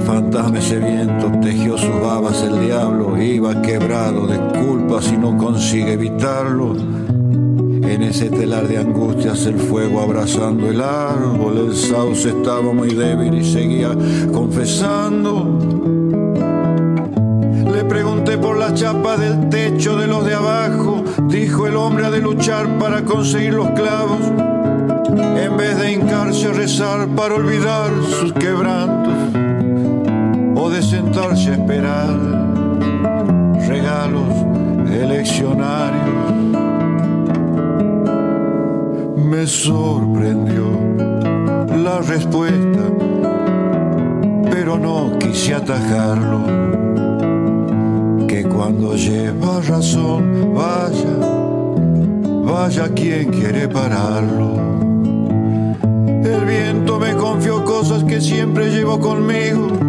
fantasma 0.07 0.59
ese 0.59 0.79
viento, 0.79 1.31
tejió 1.43 1.77
sus 1.77 2.01
babas 2.01 2.43
el 2.43 2.61
diablo, 2.65 3.21
iba 3.21 3.61
quebrado 3.61 4.27
de 4.27 4.39
culpas 4.59 5.13
y 5.13 5.19
no 5.19 5.37
consigue 5.37 5.93
evitarlo. 5.93 6.75
En 6.75 8.03
ese 8.03 8.31
telar 8.31 8.67
de 8.67 8.79
angustias 8.79 9.45
el 9.45 9.59
fuego 9.59 10.01
abrazando 10.01 10.71
el 10.71 10.81
árbol, 10.81 11.69
el 11.69 11.77
sauce 11.77 12.31
estaba 12.31 12.73
muy 12.73 12.95
débil 12.95 13.35
y 13.35 13.45
seguía 13.45 13.95
confesando. 14.33 15.96
Le 17.77 17.85
pregunté 17.85 18.39
por 18.39 18.57
la 18.57 18.73
chapa 18.73 19.19
del 19.19 19.51
techo 19.51 19.97
de 19.99 20.07
los 20.07 20.25
de 20.25 20.33
abajo, 20.33 21.05
dijo 21.29 21.67
el 21.67 21.77
hombre 21.77 22.07
ha 22.07 22.11
de 22.11 22.21
luchar 22.21 22.67
para 22.79 23.03
conseguir 23.05 23.53
los 23.53 23.69
clavos, 23.73 24.21
en 25.37 25.57
vez 25.59 25.79
de 25.79 25.93
hincarse 25.93 26.47
a 26.47 26.53
rezar 26.55 27.07
para 27.09 27.35
olvidar 27.35 27.91
sus 28.19 28.33
quebrantos 28.33 29.13
de 30.71 30.83
sentarse 30.83 31.51
a 31.51 31.53
esperar 31.55 32.19
regalos 33.69 34.35
eleccionarios. 34.91 36.33
Me 39.17 39.47
sorprendió 39.47 40.65
la 41.77 42.01
respuesta, 42.01 42.91
pero 44.51 44.79
no 44.79 45.19
quise 45.19 45.55
atajarlo. 45.55 47.06
Que 48.57 48.63
cuando 48.63 48.97
lleva 48.97 49.61
razón, 49.61 50.55
vaya, 50.55 51.17
vaya 52.45 52.89
quien 52.95 53.31
quiere 53.31 53.69
pararlo. 53.69 54.57
El 56.25 56.45
viento 56.47 56.99
me 56.99 57.15
confió 57.15 57.65
cosas 57.65 58.03
que 58.05 58.19
siempre 58.21 58.71
llevo 58.71 58.99
conmigo 58.99 59.87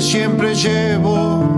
siempre 0.00 0.54
llevo 0.54 1.57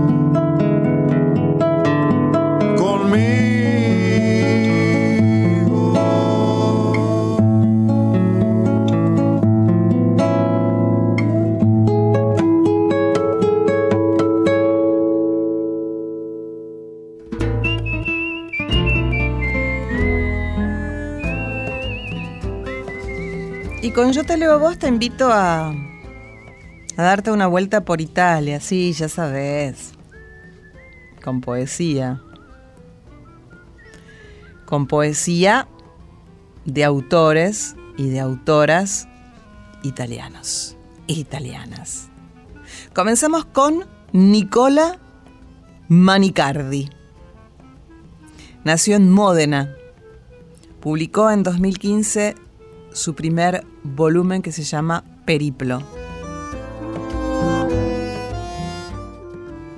Con 23.95 24.13
Yo 24.13 24.23
te 24.23 24.37
leo 24.37 24.53
a 24.53 24.57
vos 24.57 24.77
te 24.77 24.87
invito 24.87 25.29
a 25.29 25.75
darte 26.95 27.29
una 27.29 27.47
vuelta 27.47 27.83
por 27.83 27.99
Italia, 27.99 28.61
sí, 28.61 28.93
ya 28.93 29.09
sabes, 29.09 29.91
con 31.21 31.41
poesía. 31.41 32.21
Con 34.65 34.87
poesía 34.87 35.67
de 36.63 36.85
autores 36.85 37.75
y 37.97 38.07
de 38.07 38.21
autoras 38.21 39.09
italianos, 39.83 40.77
italianas. 41.07 42.07
Comenzamos 42.93 43.43
con 43.43 43.85
Nicola 44.13 44.99
Manicardi. 45.89 46.89
Nació 48.63 48.95
en 48.95 49.11
Módena. 49.11 49.75
Publicó 50.79 51.29
en 51.29 51.43
2015 51.43 52.35
su 52.93 53.15
primer 53.15 53.65
volumen 53.83 54.41
que 54.41 54.51
se 54.51 54.63
llama 54.63 55.03
Periplo. 55.25 55.81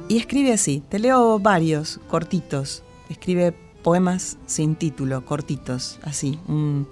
Y 0.08 0.18
escribe 0.18 0.54
así, 0.54 0.84
te 0.90 1.00
leo 1.00 1.40
varios, 1.40 2.00
cortitos. 2.08 2.84
Escribe 3.10 3.54
poemas 3.84 4.38
sin 4.46 4.76
título, 4.76 5.26
cortitos, 5.26 6.00
así, 6.04 6.40
un, 6.48 6.88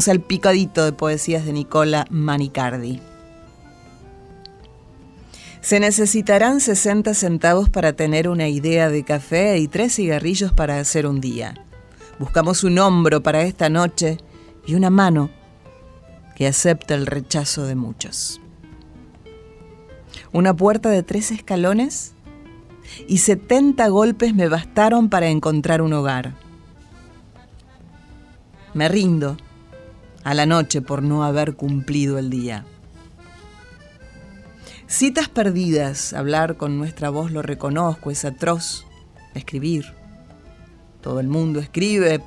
salpicadito 0.00 0.84
de 0.84 0.92
poesías 0.92 1.44
de 1.44 1.52
Nicola 1.52 2.06
Manicardi. 2.10 3.00
Se 5.60 5.80
necesitarán 5.80 6.60
60 6.60 7.12
centavos 7.14 7.68
para 7.68 7.94
tener 7.94 8.28
una 8.28 8.48
idea 8.48 8.88
de 8.88 9.04
café 9.04 9.58
y 9.58 9.66
tres 9.66 9.96
cigarrillos 9.96 10.52
para 10.52 10.78
hacer 10.78 11.06
un 11.06 11.20
día. 11.20 11.54
Buscamos 12.18 12.62
un 12.62 12.78
hombro 12.78 13.22
para 13.22 13.42
esta 13.42 13.68
noche 13.68 14.18
y 14.64 14.74
una 14.74 14.90
mano 14.90 15.30
que 16.36 16.46
acepta 16.46 16.94
el 16.94 17.06
rechazo 17.06 17.64
de 17.64 17.74
muchos. 17.74 18.42
Una 20.32 20.54
puerta 20.54 20.90
de 20.90 21.02
tres 21.02 21.30
escalones 21.30 22.12
y 23.08 23.18
70 23.18 23.88
golpes 23.88 24.34
me 24.34 24.48
bastaron 24.48 25.08
para 25.08 25.28
encontrar 25.28 25.80
un 25.80 25.94
hogar. 25.94 26.34
Me 28.74 28.86
rindo 28.88 29.38
a 30.24 30.34
la 30.34 30.44
noche 30.44 30.82
por 30.82 31.02
no 31.02 31.24
haber 31.24 31.56
cumplido 31.56 32.18
el 32.18 32.28
día. 32.28 32.66
Citas 34.86 35.30
perdidas, 35.30 36.12
hablar 36.12 36.58
con 36.58 36.76
nuestra 36.76 37.08
voz 37.08 37.32
lo 37.32 37.40
reconozco, 37.40 38.10
es 38.10 38.26
atroz. 38.26 38.86
Escribir. 39.34 39.86
Todo 41.00 41.18
el 41.20 41.28
mundo 41.28 41.60
escribe, 41.60 42.20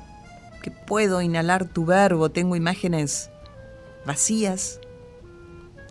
que 0.62 0.72
puedo 0.72 1.22
inhalar 1.22 1.66
tu 1.66 1.84
verbo, 1.84 2.30
tengo 2.30 2.56
imágenes 2.56 3.30
vacías 4.06 4.80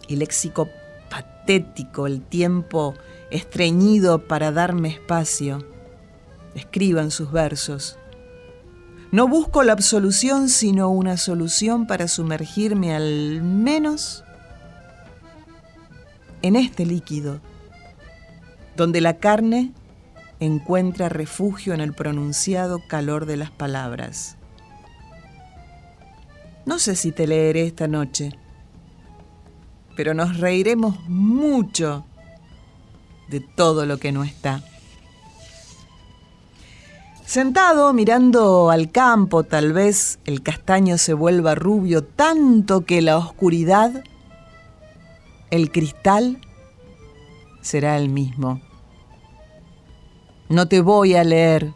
y 0.08 0.16
léxico 0.16 0.70
patético, 1.10 2.08
el 2.08 2.22
tiempo 2.22 2.96
estreñido 3.32 4.28
para 4.28 4.52
darme 4.52 4.90
espacio. 4.90 5.66
Escriban 6.56 7.12
sus 7.12 7.32
versos. 7.32 7.98
No 9.12 9.28
busco 9.28 9.64
la 9.64 9.74
absolución, 9.74 10.50
sino 10.50 10.90
una 10.90 11.18
solución 11.18 11.88
para 11.88 12.08
sumergirme 12.08 12.96
al 12.96 13.42
menos 13.42 14.24
en 16.42 16.56
este 16.56 16.86
líquido, 16.86 17.42
donde 18.76 19.02
la 19.02 19.18
carne 19.18 19.74
encuentra 20.40 21.10
refugio 21.10 21.74
en 21.74 21.82
el 21.82 21.94
pronunciado 21.94 22.80
calor 22.88 23.26
de 23.26 23.38
las 23.38 23.52
palabras. 23.52 24.39
No 26.70 26.78
sé 26.78 26.96
si 26.96 27.12
te 27.12 27.26
leeré 27.26 27.64
esta 27.64 27.88
noche, 27.88 28.30
pero 29.96 30.14
nos 30.14 30.38
reiremos 30.38 31.00
mucho 31.08 32.06
de 33.28 33.40
todo 33.40 33.88
lo 33.88 33.98
que 33.98 34.12
no 34.12 34.24
está. 34.24 34.62
Sentado 37.26 37.92
mirando 37.92 38.70
al 38.70 38.92
campo, 38.92 39.42
tal 39.42 39.74
vez 39.74 40.20
el 40.26 40.44
castaño 40.44 41.00
se 41.00 41.16
vuelva 41.16 41.56
rubio 41.56 42.04
tanto 42.04 42.86
que 42.86 43.02
la 43.02 43.18
oscuridad, 43.18 44.04
el 45.50 45.72
cristal, 45.72 46.40
será 47.62 47.98
el 47.98 48.10
mismo. 48.10 48.62
No 50.50 50.68
te 50.68 50.82
voy 50.82 51.16
a 51.16 51.24
leer. 51.24 51.74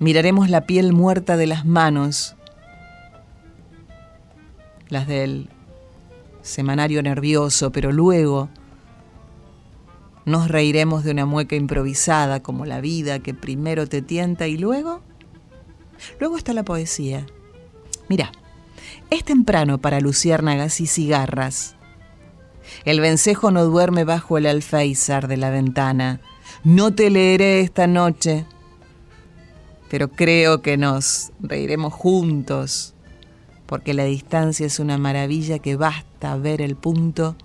Miraremos 0.00 0.50
la 0.50 0.66
piel 0.66 0.92
muerta 0.92 1.36
de 1.36 1.46
las 1.46 1.64
manos, 1.64 2.34
las 4.94 5.06
del 5.06 5.50
semanario 6.40 7.02
nervioso, 7.02 7.70
pero 7.70 7.92
luego 7.92 8.48
nos 10.24 10.48
reiremos 10.48 11.04
de 11.04 11.10
una 11.10 11.26
mueca 11.26 11.54
improvisada 11.56 12.40
como 12.40 12.64
la 12.64 12.80
vida 12.80 13.18
que 13.18 13.34
primero 13.34 13.86
te 13.86 14.00
tienta 14.00 14.46
y 14.46 14.56
luego... 14.56 15.02
Luego 16.18 16.36
está 16.36 16.52
la 16.54 16.64
poesía. 16.64 17.26
Mira, 18.08 18.32
es 19.10 19.24
temprano 19.24 19.78
para 19.78 20.00
luciérnagas 20.00 20.80
y 20.80 20.86
cigarras. 20.86 21.76
El 22.84 23.00
vencejo 23.00 23.50
no 23.50 23.64
duerme 23.64 24.04
bajo 24.04 24.38
el 24.38 24.46
alféizar 24.46 25.28
de 25.28 25.36
la 25.36 25.50
ventana 25.50 26.20
no 26.64 26.94
te 26.94 27.10
leeré 27.10 27.60
esta 27.60 27.86
noche, 27.86 28.46
pero 29.90 30.08
creo 30.08 30.62
que 30.62 30.76
nos 30.76 31.30
reiremos 31.40 31.92
juntos, 31.92 32.93
porque 33.66 33.94
la 33.94 34.04
distancia 34.04 34.66
es 34.66 34.78
una 34.78 34.98
maravilla 34.98 35.58
que 35.58 35.76
basta 35.76 36.36
ver 36.36 36.60
el 36.60 36.76
punto 36.76 37.36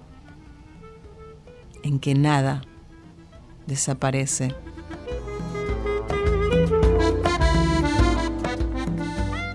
en 1.83 1.99
que 1.99 2.13
nada 2.13 2.61
desaparece. 3.67 4.53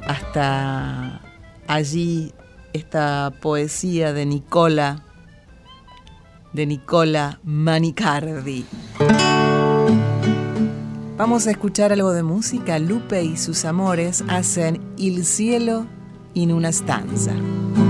Hasta 0.07 1.21
allí 1.67 2.33
esta 2.73 3.33
poesía 3.41 4.13
de 4.13 4.27
Nicola, 4.27 5.05
de 6.53 6.67
Nicola 6.67 7.41
Manicardi. 7.45 8.65
Vamos 11.17 11.47
a 11.47 11.53
escuchar 11.53 11.93
algo 11.93 12.13
de 12.13 12.25
música. 12.25 12.79
Lupe 12.79 13.23
y 13.23 13.37
sus 13.37 13.65
amores 13.65 14.25
hacen 14.29 14.81
Il 14.97 15.25
cielo 15.25 15.87
in 16.35 16.51
una 16.51 16.71
stanza. 16.71 17.84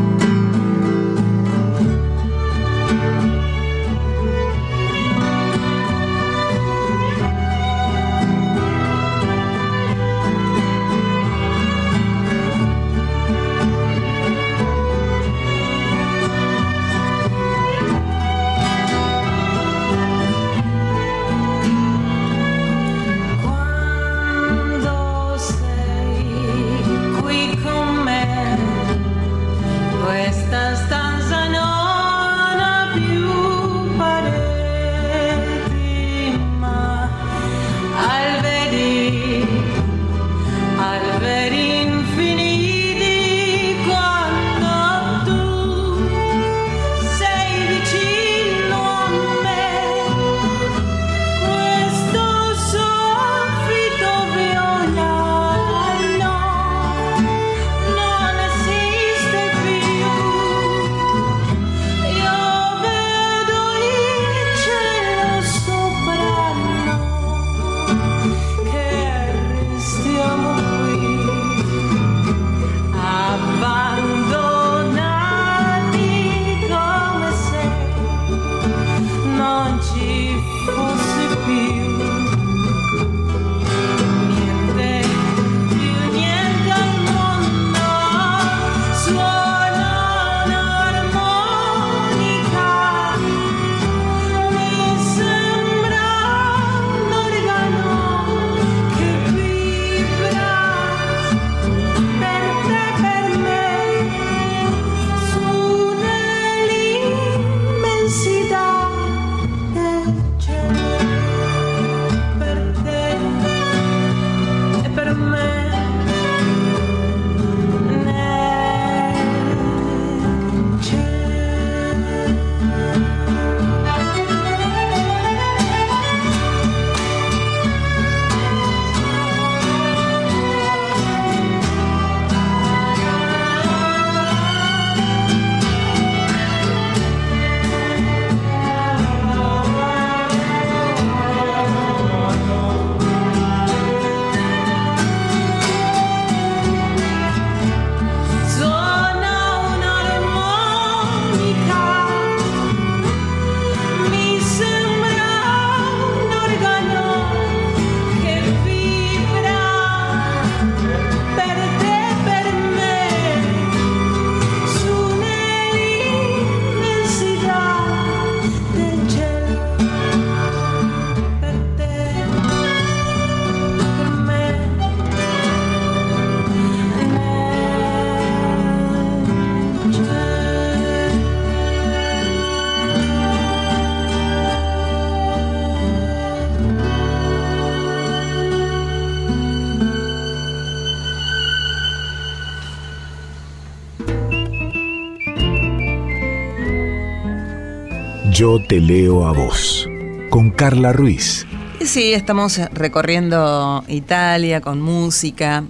Yo 198.44 198.60
te 198.62 198.78
leo 198.78 199.26
a 199.26 199.32
vos, 199.32 199.88
con 200.28 200.50
Carla 200.50 200.92
Ruiz. 200.92 201.46
sí, 201.80 202.12
estamos 202.12 202.58
recorriendo 202.74 203.82
Italia 203.88 204.60
con 204.60 204.82
música, 204.82 205.64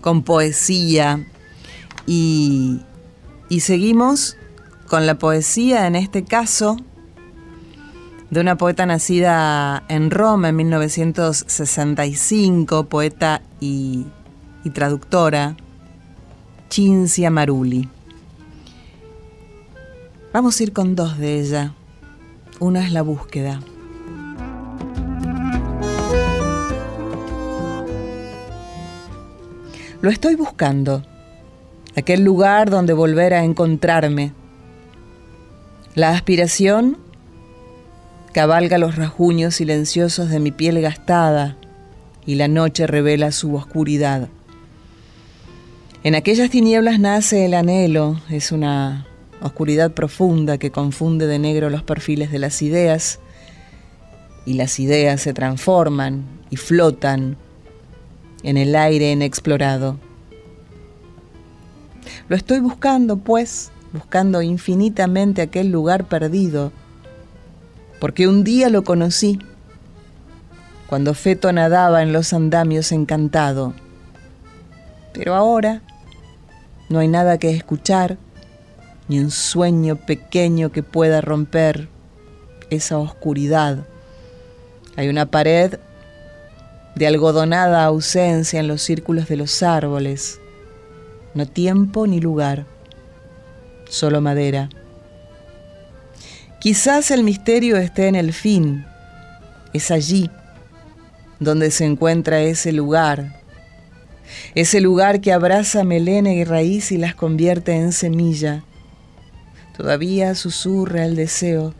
con 0.00 0.24
poesía 0.24 1.24
y, 2.04 2.80
y 3.48 3.60
seguimos 3.60 4.36
con 4.88 5.06
la 5.06 5.20
poesía, 5.20 5.86
en 5.86 5.94
este 5.94 6.24
caso, 6.24 6.78
de 8.28 8.40
una 8.40 8.56
poeta 8.56 8.86
nacida 8.86 9.84
en 9.88 10.10
Roma 10.10 10.48
en 10.48 10.56
1965, 10.56 12.86
poeta 12.86 13.40
y, 13.60 14.04
y 14.64 14.70
traductora, 14.70 15.54
Cinzia 16.68 17.30
Maruli. 17.30 17.88
Vamos 20.32 20.58
a 20.58 20.62
ir 20.64 20.72
con 20.72 20.96
dos 20.96 21.18
de 21.18 21.38
ella. 21.38 21.72
Una 22.60 22.84
es 22.84 22.92
la 22.92 23.02
búsqueda. 23.02 23.60
Lo 30.00 30.10
estoy 30.10 30.34
buscando, 30.36 31.02
aquel 31.96 32.22
lugar 32.22 32.70
donde 32.70 32.92
volver 32.92 33.34
a 33.34 33.42
encontrarme. 33.42 34.32
La 35.94 36.10
aspiración 36.10 36.98
cabalga 38.32 38.78
los 38.78 38.96
rasguños 38.96 39.54
silenciosos 39.54 40.28
de 40.28 40.40
mi 40.40 40.50
piel 40.50 40.80
gastada 40.80 41.56
y 42.26 42.34
la 42.34 42.48
noche 42.48 42.86
revela 42.86 43.32
su 43.32 43.54
oscuridad. 43.54 44.28
En 46.02 46.14
aquellas 46.14 46.50
tinieblas 46.50 47.00
nace 47.00 47.46
el 47.46 47.54
anhelo, 47.54 48.20
es 48.28 48.52
una 48.52 49.06
oscuridad 49.44 49.92
profunda 49.92 50.56
que 50.56 50.70
confunde 50.70 51.26
de 51.26 51.38
negro 51.38 51.68
los 51.68 51.82
perfiles 51.82 52.32
de 52.32 52.38
las 52.38 52.62
ideas 52.62 53.20
y 54.46 54.54
las 54.54 54.80
ideas 54.80 55.20
se 55.20 55.34
transforman 55.34 56.24
y 56.48 56.56
flotan 56.56 57.36
en 58.42 58.56
el 58.56 58.74
aire 58.74 59.12
inexplorado. 59.12 59.98
Lo 62.28 62.36
estoy 62.36 62.60
buscando, 62.60 63.18
pues, 63.18 63.70
buscando 63.92 64.40
infinitamente 64.40 65.42
aquel 65.42 65.70
lugar 65.70 66.04
perdido, 66.04 66.72
porque 68.00 68.26
un 68.26 68.44
día 68.44 68.70
lo 68.70 68.82
conocí, 68.82 69.38
cuando 70.86 71.12
Feto 71.12 71.52
nadaba 71.52 72.02
en 72.02 72.12
los 72.12 72.32
andamios 72.32 72.92
encantado. 72.92 73.74
Pero 75.12 75.34
ahora 75.34 75.82
no 76.88 76.98
hay 76.98 77.08
nada 77.08 77.38
que 77.38 77.50
escuchar, 77.50 78.16
ni 79.08 79.18
un 79.18 79.30
sueño 79.30 79.96
pequeño 79.96 80.72
que 80.72 80.82
pueda 80.82 81.20
romper 81.20 81.88
esa 82.70 82.98
oscuridad. 82.98 83.86
Hay 84.96 85.08
una 85.08 85.26
pared 85.26 85.78
de 86.94 87.06
algodonada 87.06 87.84
ausencia 87.84 88.60
en 88.60 88.68
los 88.68 88.82
círculos 88.82 89.28
de 89.28 89.36
los 89.36 89.62
árboles. 89.62 90.40
No 91.34 91.46
tiempo 91.46 92.06
ni 92.06 92.20
lugar, 92.20 92.66
solo 93.88 94.20
madera. 94.20 94.68
Quizás 96.60 97.10
el 97.10 97.24
misterio 97.24 97.76
esté 97.76 98.08
en 98.08 98.14
el 98.14 98.32
fin, 98.32 98.86
es 99.72 99.90
allí 99.90 100.30
donde 101.40 101.70
se 101.70 101.84
encuentra 101.84 102.40
ese 102.40 102.72
lugar, 102.72 103.42
ese 104.54 104.80
lugar 104.80 105.20
que 105.20 105.32
abraza 105.32 105.84
melena 105.84 106.32
y 106.32 106.44
raíz 106.44 106.92
y 106.92 106.96
las 106.96 107.14
convierte 107.14 107.72
en 107.72 107.92
semilla. 107.92 108.64
Todavía 109.76 110.34
susurra 110.34 111.04
el 111.04 111.16
deseo, 111.16 111.74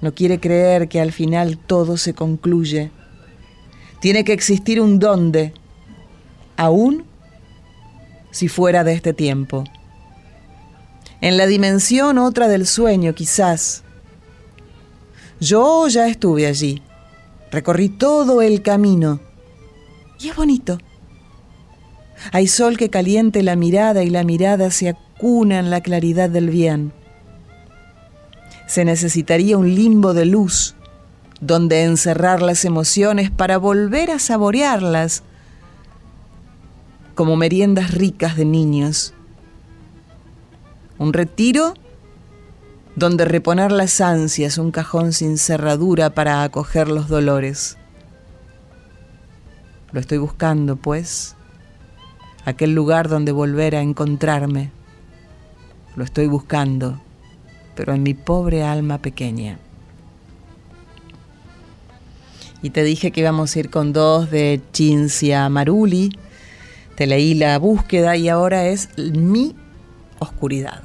no 0.00 0.14
quiere 0.14 0.38
creer 0.38 0.88
que 0.88 1.00
al 1.00 1.12
final 1.12 1.58
todo 1.58 1.96
se 1.96 2.14
concluye 2.14 2.90
tiene 4.04 4.22
que 4.22 4.34
existir 4.34 4.82
un 4.82 4.98
dónde, 4.98 5.54
aún 6.58 7.06
si 8.30 8.48
fuera 8.48 8.84
de 8.84 8.92
este 8.92 9.14
tiempo. 9.14 9.64
En 11.22 11.38
la 11.38 11.46
dimensión 11.46 12.18
otra 12.18 12.48
del 12.48 12.66
sueño, 12.66 13.14
quizás. 13.14 13.82
Yo 15.40 15.88
ya 15.88 16.06
estuve 16.06 16.46
allí, 16.46 16.82
recorrí 17.50 17.88
todo 17.88 18.42
el 18.42 18.60
camino 18.60 19.20
y 20.20 20.28
es 20.28 20.36
bonito. 20.36 20.76
Hay 22.30 22.46
sol 22.46 22.76
que 22.76 22.90
caliente 22.90 23.42
la 23.42 23.56
mirada 23.56 24.02
y 24.04 24.10
la 24.10 24.22
mirada 24.22 24.70
se 24.70 24.90
acuna 25.14 25.58
en 25.58 25.70
la 25.70 25.80
claridad 25.80 26.28
del 26.28 26.50
bien. 26.50 26.92
Se 28.66 28.84
necesitaría 28.84 29.56
un 29.56 29.74
limbo 29.74 30.14
de 30.14 30.24
luz 30.24 30.74
donde 31.40 31.84
encerrar 31.84 32.42
las 32.42 32.64
emociones 32.64 33.30
para 33.30 33.58
volver 33.58 34.10
a 34.10 34.18
saborearlas 34.18 35.22
como 37.14 37.36
meriendas 37.36 37.92
ricas 37.92 38.36
de 38.36 38.44
niños. 38.44 39.14
Un 40.98 41.12
retiro 41.12 41.74
donde 42.96 43.24
reponer 43.24 43.72
las 43.72 44.00
ansias, 44.00 44.58
un 44.58 44.70
cajón 44.70 45.12
sin 45.12 45.38
cerradura 45.38 46.10
para 46.10 46.42
acoger 46.42 46.88
los 46.88 47.08
dolores. 47.08 47.76
Lo 49.92 50.00
estoy 50.00 50.18
buscando, 50.18 50.76
pues, 50.76 51.36
aquel 52.44 52.74
lugar 52.74 53.08
donde 53.08 53.32
volver 53.32 53.76
a 53.76 53.82
encontrarme. 53.82 54.72
Lo 55.96 56.04
estoy 56.04 56.26
buscando, 56.26 57.00
pero 57.74 57.94
en 57.94 58.02
mi 58.02 58.14
pobre 58.14 58.62
alma 58.62 58.98
pequeña. 58.98 59.58
Y 62.62 62.70
te 62.70 62.82
dije 62.82 63.10
que 63.10 63.20
íbamos 63.20 63.54
a 63.54 63.58
ir 63.58 63.70
con 63.70 63.92
dos 63.92 64.30
de 64.30 64.60
Cincia 64.72 65.48
Maruli. 65.48 66.18
Te 66.96 67.06
leí 67.06 67.34
la 67.34 67.58
búsqueda 67.58 68.16
y 68.16 68.28
ahora 68.28 68.66
es 68.66 68.88
mi 68.96 69.54
oscuridad. 70.18 70.82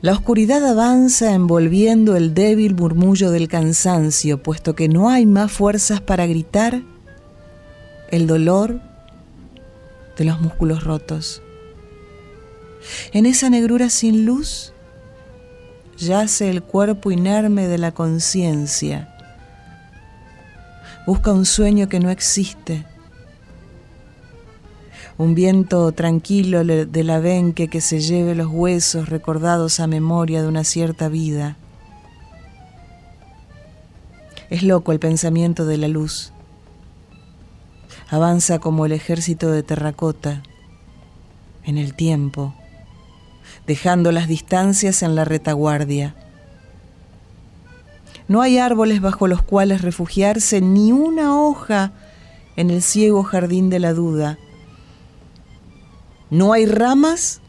La 0.00 0.12
oscuridad 0.12 0.62
avanza 0.68 1.32
envolviendo 1.32 2.16
el 2.16 2.34
débil 2.34 2.74
murmullo 2.74 3.30
del 3.30 3.48
cansancio, 3.48 4.42
puesto 4.42 4.74
que 4.74 4.88
no 4.88 5.08
hay 5.08 5.24
más 5.24 5.50
fuerzas 5.50 6.02
para 6.02 6.26
gritar 6.26 6.82
el 8.10 8.26
dolor 8.26 8.82
de 10.16 10.24
los 10.24 10.40
músculos 10.40 10.84
rotos. 10.84 11.42
En 13.12 13.26
esa 13.26 13.50
negrura 13.50 13.90
sin 13.90 14.26
luz, 14.26 14.72
yace 15.96 16.50
el 16.50 16.62
cuerpo 16.62 17.10
inerme 17.10 17.66
de 17.68 17.78
la 17.78 17.92
conciencia. 17.92 19.10
Busca 21.06 21.32
un 21.32 21.44
sueño 21.44 21.88
que 21.88 22.00
no 22.00 22.10
existe. 22.10 22.84
Un 25.16 25.34
viento 25.34 25.92
tranquilo 25.92 26.64
de 26.64 27.04
la 27.04 27.20
venque 27.20 27.68
que 27.68 27.80
se 27.80 28.00
lleve 28.00 28.34
los 28.34 28.48
huesos 28.48 29.08
recordados 29.08 29.78
a 29.78 29.86
memoria 29.86 30.42
de 30.42 30.48
una 30.48 30.64
cierta 30.64 31.08
vida. 31.08 31.56
Es 34.50 34.62
loco 34.62 34.92
el 34.92 34.98
pensamiento 34.98 35.64
de 35.66 35.78
la 35.78 35.88
luz. 35.88 36.33
Avanza 38.14 38.60
como 38.60 38.86
el 38.86 38.92
ejército 38.92 39.50
de 39.50 39.64
terracota 39.64 40.44
en 41.64 41.78
el 41.78 41.94
tiempo 41.94 42.54
dejando 43.66 44.12
las 44.12 44.28
distancias 44.28 45.02
en 45.02 45.16
la 45.16 45.24
retaguardia. 45.24 46.14
No 48.28 48.40
hay 48.40 48.58
árboles 48.58 49.00
bajo 49.00 49.26
los 49.26 49.42
cuales 49.42 49.82
refugiarse, 49.82 50.60
ni 50.60 50.92
una 50.92 51.36
hoja 51.40 51.90
en 52.54 52.70
el 52.70 52.82
ciego 52.82 53.24
jardín 53.24 53.68
de 53.68 53.80
la 53.80 53.92
duda. 53.92 54.38
No 56.30 56.52
hay 56.52 56.66
ramas 56.66 57.40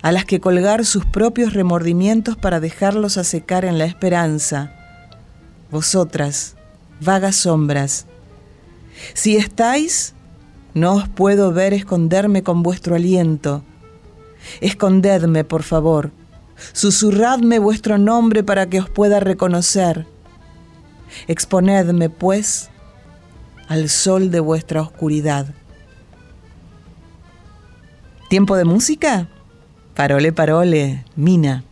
a 0.00 0.10
las 0.10 0.24
que 0.24 0.40
colgar 0.40 0.86
sus 0.86 1.04
propios 1.04 1.52
remordimientos 1.52 2.38
para 2.38 2.60
dejarlos 2.60 3.18
a 3.18 3.24
secar 3.24 3.66
en 3.66 3.76
la 3.76 3.84
esperanza. 3.84 4.72
Vosotras, 5.70 6.56
vagas 7.02 7.36
sombras, 7.36 8.06
si 9.14 9.36
estáis, 9.36 10.14
no 10.74 10.94
os 10.94 11.08
puedo 11.08 11.52
ver 11.52 11.72
esconderme 11.72 12.42
con 12.42 12.62
vuestro 12.62 12.94
aliento 12.94 13.62
Escondedme, 14.60 15.44
por 15.44 15.62
favor. 15.62 16.10
Susurradme 16.72 17.58
vuestro 17.58 17.98
nombre 17.98 18.42
para 18.42 18.66
que 18.68 18.80
os 18.80 18.88
pueda 18.88 19.20
reconocer. 19.20 20.06
Exponedme, 21.28 22.10
pues, 22.10 22.70
al 23.68 23.88
sol 23.88 24.30
de 24.30 24.40
vuestra 24.40 24.82
oscuridad. 24.82 25.46
¿Tiempo 28.28 28.56
de 28.56 28.64
música? 28.64 29.28
Parole, 29.94 30.32
parole, 30.32 31.04
Mina. 31.14 31.64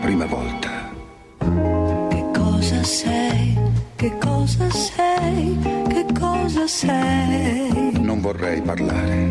Prima 0.00 0.26
volta. 0.26 0.90
Che 2.08 2.24
cosa 2.32 2.82
sei? 2.82 3.40
che 4.00 4.16
cosa 4.16 4.70
sei, 4.70 5.58
che 5.88 6.06
cosa 6.18 6.66
sei. 6.66 7.92
Non 8.00 8.22
vorrei 8.22 8.62
parlare. 8.62 9.30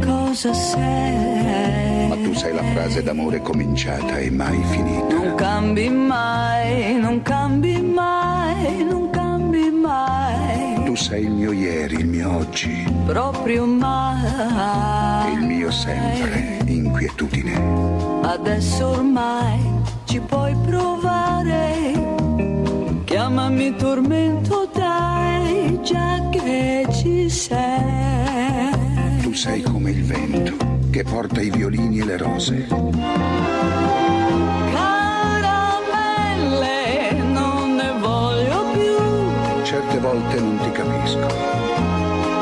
Cosa 0.00 0.54
sei? 0.54 2.06
Ma 2.06 2.14
tu 2.14 2.32
sei 2.32 2.54
la 2.54 2.62
frase 2.62 3.02
d'amore 3.02 3.42
cominciata 3.42 4.18
e 4.18 4.30
mai 4.30 4.62
finita. 4.70 5.16
Non 5.16 5.34
cambi 5.34 5.88
mai, 5.88 6.94
non 7.00 7.20
cambi 7.22 7.82
mai, 7.82 8.84
non 8.84 9.10
cambi 9.10 9.68
mai. 9.68 10.67
Tu 10.88 10.96
sei 10.96 11.24
il 11.24 11.32
mio 11.32 11.52
ieri, 11.52 11.96
il 11.96 12.06
mio 12.06 12.34
oggi. 12.34 12.90
Proprio 13.04 13.66
mai. 13.66 15.34
Il 15.34 15.40
mio 15.40 15.70
sempre, 15.70 16.60
inquietudine. 16.64 18.22
Adesso 18.22 18.88
ormai 18.88 19.60
ci 20.04 20.18
puoi 20.18 20.56
provare. 20.64 21.92
Chiamami 23.04 23.76
tormento, 23.76 24.66
dai, 24.72 25.78
già 25.82 26.26
che 26.30 26.86
ci 26.90 27.28
sei. 27.28 29.20
Tu 29.20 29.34
sei 29.34 29.60
come 29.60 29.90
il 29.90 30.04
vento 30.04 30.56
che 30.90 31.02
porta 31.02 31.42
i 31.42 31.50
violini 31.50 31.98
e 31.98 32.04
le 32.06 32.16
rose. 32.16 32.66
Caramelle, 35.52 37.12
non 37.30 37.74
ne 37.74 37.92
voglio 38.00 38.70
più. 38.72 38.96
Certe 39.64 39.98
volte 39.98 40.40
non 40.40 40.57
capisco. 41.08 41.26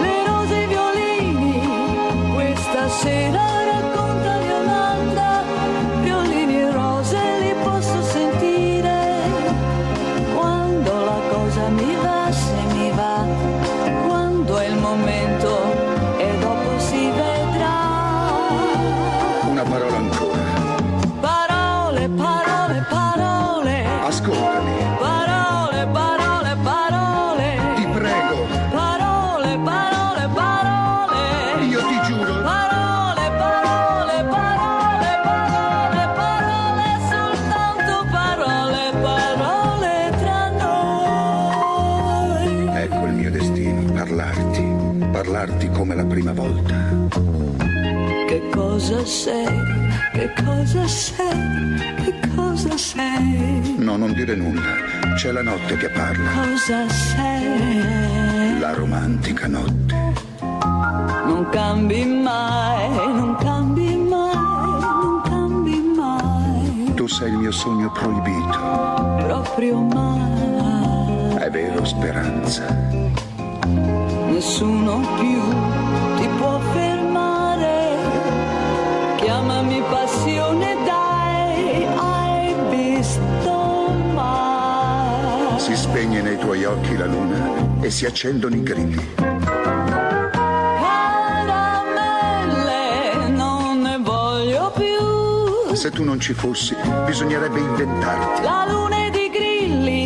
Le 0.01 0.27
rose 0.27 0.57
e 0.57 0.63
i 0.63 0.67
violini, 0.67 2.33
questa 2.35 2.89
sera 2.89 3.76
No, 53.79 53.97
non 53.97 54.13
dire 54.13 54.35
nulla. 54.35 55.15
C'è 55.15 55.33
la 55.33 55.43
notte 55.43 55.77
che 55.77 55.89
parla. 55.89 56.31
Cosa 56.33 56.87
sei? 56.89 58.59
La 58.61 58.75
romantica 58.75 59.47
notte. 59.47 59.95
Non 60.41 61.49
cambi 61.51 62.05
mai, 62.05 62.89
non 63.15 63.37
cambi 63.37 63.97
mai, 63.97 64.35
non 64.81 65.21
cambi 65.25 65.93
mai, 65.97 66.93
Tu 66.95 67.07
sei 67.07 67.31
il 67.31 67.39
mio 67.39 67.53
sogno 67.53 67.91
proibito. 67.93 68.59
proprio 69.27 69.81
mai. 69.81 71.37
È 71.39 71.51
vero, 71.51 71.83
speranza. 71.85 72.67
Nessuno 74.29 75.01
più 75.19 75.41
Si 85.67 85.75
spegne 85.75 86.23
nei 86.23 86.39
tuoi 86.39 86.65
occhi 86.65 86.97
la 86.97 87.07
luna 87.07 87.81
e 87.81 87.91
si 87.91 88.07
accendono 88.07 88.55
i 88.55 88.63
grilli. 88.63 89.15
Caramelle, 91.97 93.27
non 93.31 93.81
ne 93.81 93.99
voglio 93.99 94.71
più. 94.71 95.75
Se 95.75 95.91
tu 95.91 96.05
non 96.05 96.21
ci 96.21 96.35
fossi, 96.35 96.77
bisognerebbe 97.05 97.59
inventarti. 97.59 98.43
La 98.43 98.65
luna 98.69 99.07
ed 99.07 99.17
i 99.17 99.29
grilli 99.29 100.06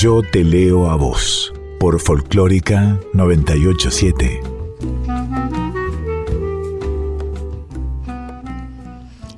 Yo 0.00 0.22
te 0.22 0.44
leo 0.44 0.88
a 0.88 0.96
vos 0.96 1.52
por 1.78 2.00
Folclórica 2.00 2.98
987. 3.12 4.40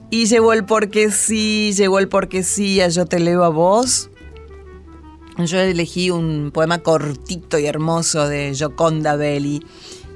Y 0.08 0.26
llegó 0.26 0.52
el 0.52 0.64
porque 0.64 1.10
sí, 1.10 1.72
llegó 1.76 1.98
el 1.98 2.08
porque 2.08 2.44
sí, 2.44 2.80
a 2.80 2.86
yo 2.90 3.06
te 3.06 3.18
leo 3.18 3.42
a 3.42 3.48
vos. 3.48 4.08
Yo 5.36 5.58
elegí 5.58 6.10
un 6.10 6.52
poema 6.54 6.78
cortito 6.78 7.58
y 7.58 7.66
hermoso 7.66 8.28
de 8.28 8.54
Gioconda 8.54 9.16
Belli 9.16 9.66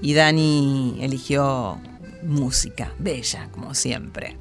y 0.01 0.15
Dani 0.15 0.99
eligió 1.01 1.81
música, 2.23 2.93
bella, 3.01 3.49
como 3.51 3.75
siempre. 3.75 4.37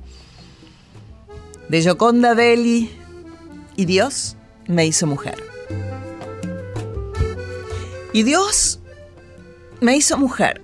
De 1.67 1.81
Gioconda 1.81 2.35
Belli 2.35 2.91
y 3.75 3.85
Dios 3.85 4.37
me 4.67 4.85
hizo 4.85 5.07
mujer. 5.07 5.54
Y 8.15 8.23
Dios 8.23 8.79
me 9.81 9.97
hizo 9.97 10.17
mujer, 10.17 10.61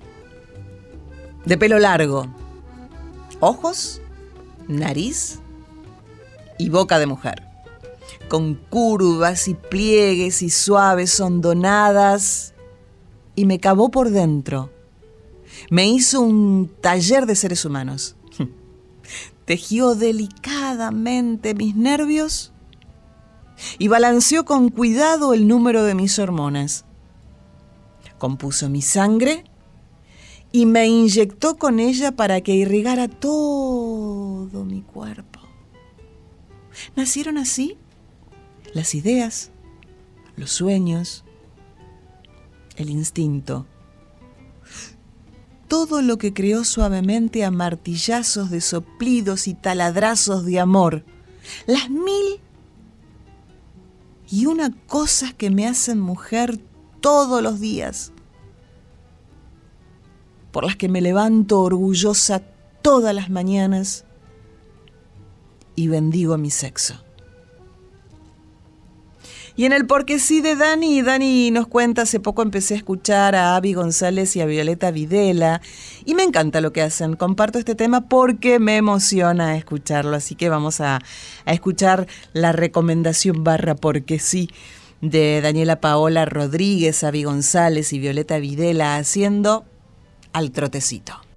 de 1.44 1.58
pelo 1.58 1.78
largo, 1.78 2.34
ojos 3.40 4.00
nariz 4.68 5.38
y 6.56 6.70
boca 6.70 6.98
de 6.98 7.04
mujer, 7.04 7.42
con 8.30 8.54
curvas 8.54 9.48
y 9.48 9.54
pliegues 9.54 10.40
y 10.40 10.48
suaves 10.48 11.20
hondonadas, 11.20 12.54
y 13.36 13.44
me 13.44 13.60
cavó 13.60 13.90
por 13.90 14.08
dentro. 14.08 14.70
Me 15.68 15.86
hizo 15.86 16.22
un 16.22 16.72
taller 16.80 17.26
de 17.26 17.36
seres 17.36 17.66
humanos. 17.66 18.16
Tejió 19.44 19.94
delicadamente 19.94 21.52
mis 21.52 21.76
nervios 21.76 22.50
y 23.78 23.88
balanceó 23.88 24.46
con 24.46 24.70
cuidado 24.70 25.34
el 25.34 25.46
número 25.46 25.84
de 25.84 25.94
mis 25.94 26.18
hormonas. 26.18 26.86
Compuso 28.22 28.68
mi 28.68 28.82
sangre 28.82 29.42
y 30.52 30.64
me 30.64 30.86
inyectó 30.86 31.58
con 31.58 31.80
ella 31.80 32.12
para 32.12 32.40
que 32.40 32.54
irrigara 32.54 33.08
todo 33.08 34.64
mi 34.64 34.82
cuerpo. 34.82 35.40
Nacieron 36.94 37.36
así 37.36 37.76
las 38.74 38.94
ideas, 38.94 39.50
los 40.36 40.52
sueños, 40.52 41.24
el 42.76 42.90
instinto 42.90 43.66
todo 45.66 46.00
lo 46.00 46.16
que 46.16 46.32
creó 46.32 46.62
suavemente 46.62 47.44
a 47.44 47.50
martillazos 47.50 48.50
de 48.50 48.60
soplidos 48.60 49.48
y 49.48 49.54
taladrazos 49.54 50.44
de 50.44 50.60
amor. 50.60 51.04
Las 51.66 51.90
mil 51.90 52.40
y 54.30 54.46
una 54.46 54.70
cosas 54.86 55.34
que 55.34 55.50
me 55.50 55.66
hacen 55.66 55.98
mujer 55.98 56.60
todos 57.02 57.42
los 57.42 57.60
días, 57.60 58.11
por 60.52 60.64
las 60.64 60.76
que 60.76 60.88
me 60.88 61.00
levanto 61.00 61.60
orgullosa 61.60 62.42
todas 62.82 63.14
las 63.14 63.30
mañanas 63.30 64.04
y 65.74 65.88
bendigo 65.88 66.38
mi 66.38 66.50
sexo. 66.50 67.02
Y 69.54 69.66
en 69.66 69.72
el 69.72 69.86
porque 69.86 70.18
sí 70.18 70.40
de 70.40 70.56
Dani, 70.56 71.02
Dani 71.02 71.50
nos 71.50 71.66
cuenta, 71.66 72.02
hace 72.02 72.20
poco 72.20 72.42
empecé 72.42 72.74
a 72.74 72.78
escuchar 72.78 73.34
a 73.34 73.54
Avi 73.54 73.74
González 73.74 74.34
y 74.34 74.40
a 74.40 74.46
Violeta 74.46 74.90
Videla 74.90 75.60
y 76.06 76.14
me 76.14 76.22
encanta 76.22 76.62
lo 76.62 76.72
que 76.72 76.80
hacen. 76.80 77.16
Comparto 77.16 77.58
este 77.58 77.74
tema 77.74 78.08
porque 78.08 78.58
me 78.58 78.76
emociona 78.76 79.56
escucharlo, 79.58 80.16
así 80.16 80.36
que 80.36 80.48
vamos 80.48 80.80
a, 80.80 81.00
a 81.44 81.52
escuchar 81.52 82.06
la 82.32 82.52
recomendación 82.52 83.44
barra 83.44 83.74
porque 83.74 84.18
sí 84.18 84.48
de 85.02 85.40
Daniela 85.42 85.80
Paola 85.80 86.24
Rodríguez, 86.24 87.04
Avi 87.04 87.24
González 87.24 87.92
y 87.92 87.98
Violeta 87.98 88.38
Videla 88.38 88.96
haciendo 88.96 89.66
al 90.32 90.50
trotecito. 90.50 91.31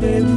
siempre 0.00 0.35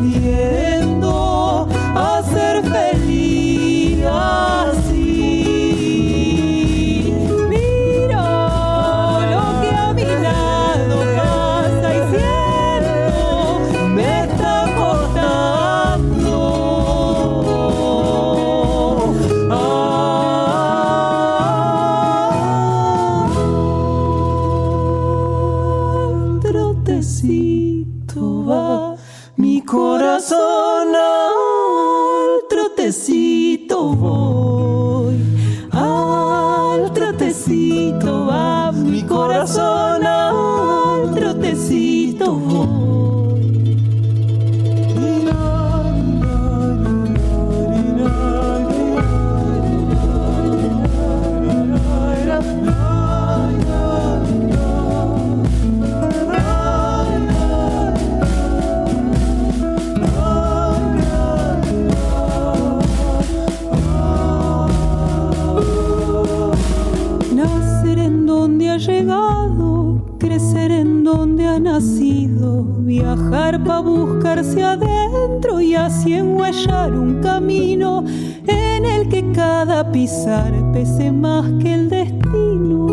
pese 80.71 81.11
más 81.11 81.45
que 81.61 81.73
el 81.73 81.89
destino. 81.89 82.87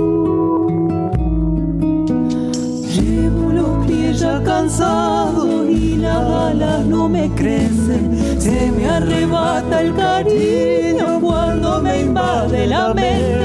Llevo 2.94 3.52
los 3.52 3.86
pies 3.86 4.18
ya 4.18 4.42
cansados 4.42 5.70
y 5.70 5.96
las 5.98 6.16
alas 6.16 6.84
no 6.84 7.08
me 7.08 7.30
crecen. 7.30 8.40
Se 8.40 8.72
me 8.72 8.88
arrebata 8.88 9.82
el 9.82 9.94
cariño 9.94 11.20
cuando 11.20 11.80
me 11.80 12.00
invade 12.00 12.66
la 12.66 12.92
mente. 12.92 13.35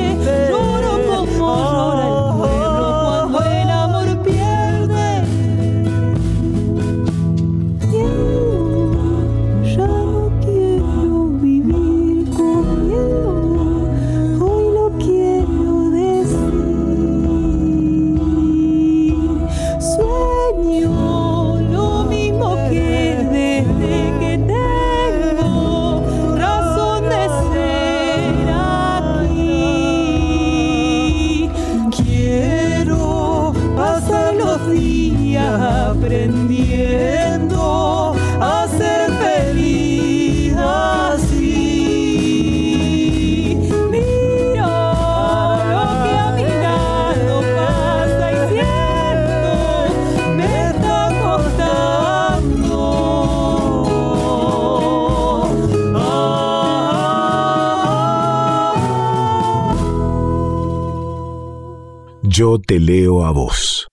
Te 62.60 62.80
leo 62.80 63.24
a 63.24 63.32
vos. 63.32 63.88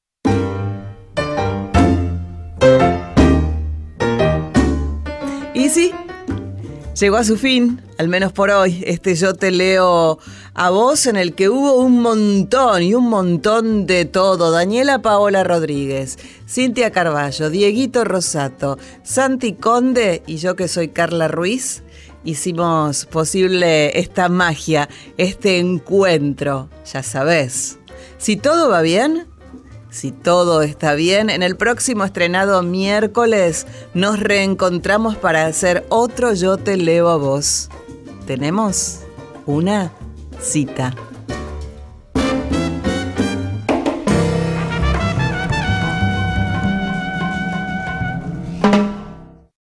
Y 5.55 5.69
sí, 5.69 5.93
llegó 6.99 7.17
a 7.17 7.25
su 7.25 7.37
fin, 7.37 7.81
al 7.99 8.09
menos 8.09 8.33
por 8.33 8.51
hoy, 8.51 8.83
este 8.87 9.15
Yo 9.15 9.35
te 9.35 9.51
leo 9.51 10.19
a 10.55 10.71
vos 10.71 11.07
en 11.07 11.17
el 11.17 11.35
que 11.35 11.49
hubo 11.49 11.75
un 11.75 12.01
montón 12.01 12.83
y 12.83 12.95
un 12.95 13.09
montón 13.09 13.87
de 13.87 14.05
todo. 14.05 14.51
Daniela 14.51 15.03
Paola 15.03 15.45
Rodríguez, 15.45 16.19
Cintia 16.49 16.91
Carballo, 16.91 17.51
Dieguito 17.51 18.05
Rosato, 18.05 18.79
Santi 19.05 19.53
Conde 19.53 20.23
y 20.27 20.39
yo 20.39 20.57
que 20.57 20.69
soy 20.69 20.89
Carla 20.89 21.29
Ruiz. 21.29 21.83
Hicimos 22.25 23.07
posible 23.07 23.99
esta 23.99 24.29
magia, 24.29 24.89
este 25.17 25.59
encuentro, 25.59 26.69
ya 26.93 27.03
sabes. 27.03 27.79
Si 28.19 28.37
todo 28.37 28.69
va 28.69 28.83
bien, 28.83 29.29
si 29.91 30.11
todo 30.11 30.63
está 30.63 30.95
bien, 30.95 31.31
en 31.31 31.43
el 31.43 31.57
próximo 31.57 32.05
estrenado 32.05 32.63
miércoles 32.63 33.67
nos 33.95 34.19
reencontramos 34.19 35.17
para 35.17 35.47
hacer 35.47 35.87
otro 35.89 36.35
Yo 36.35 36.57
te 36.57 36.77
leo 36.77 37.09
a 37.09 37.17
vos. 37.17 37.71
Tenemos 38.27 39.01
una 39.47 39.93
cita. 40.41 40.95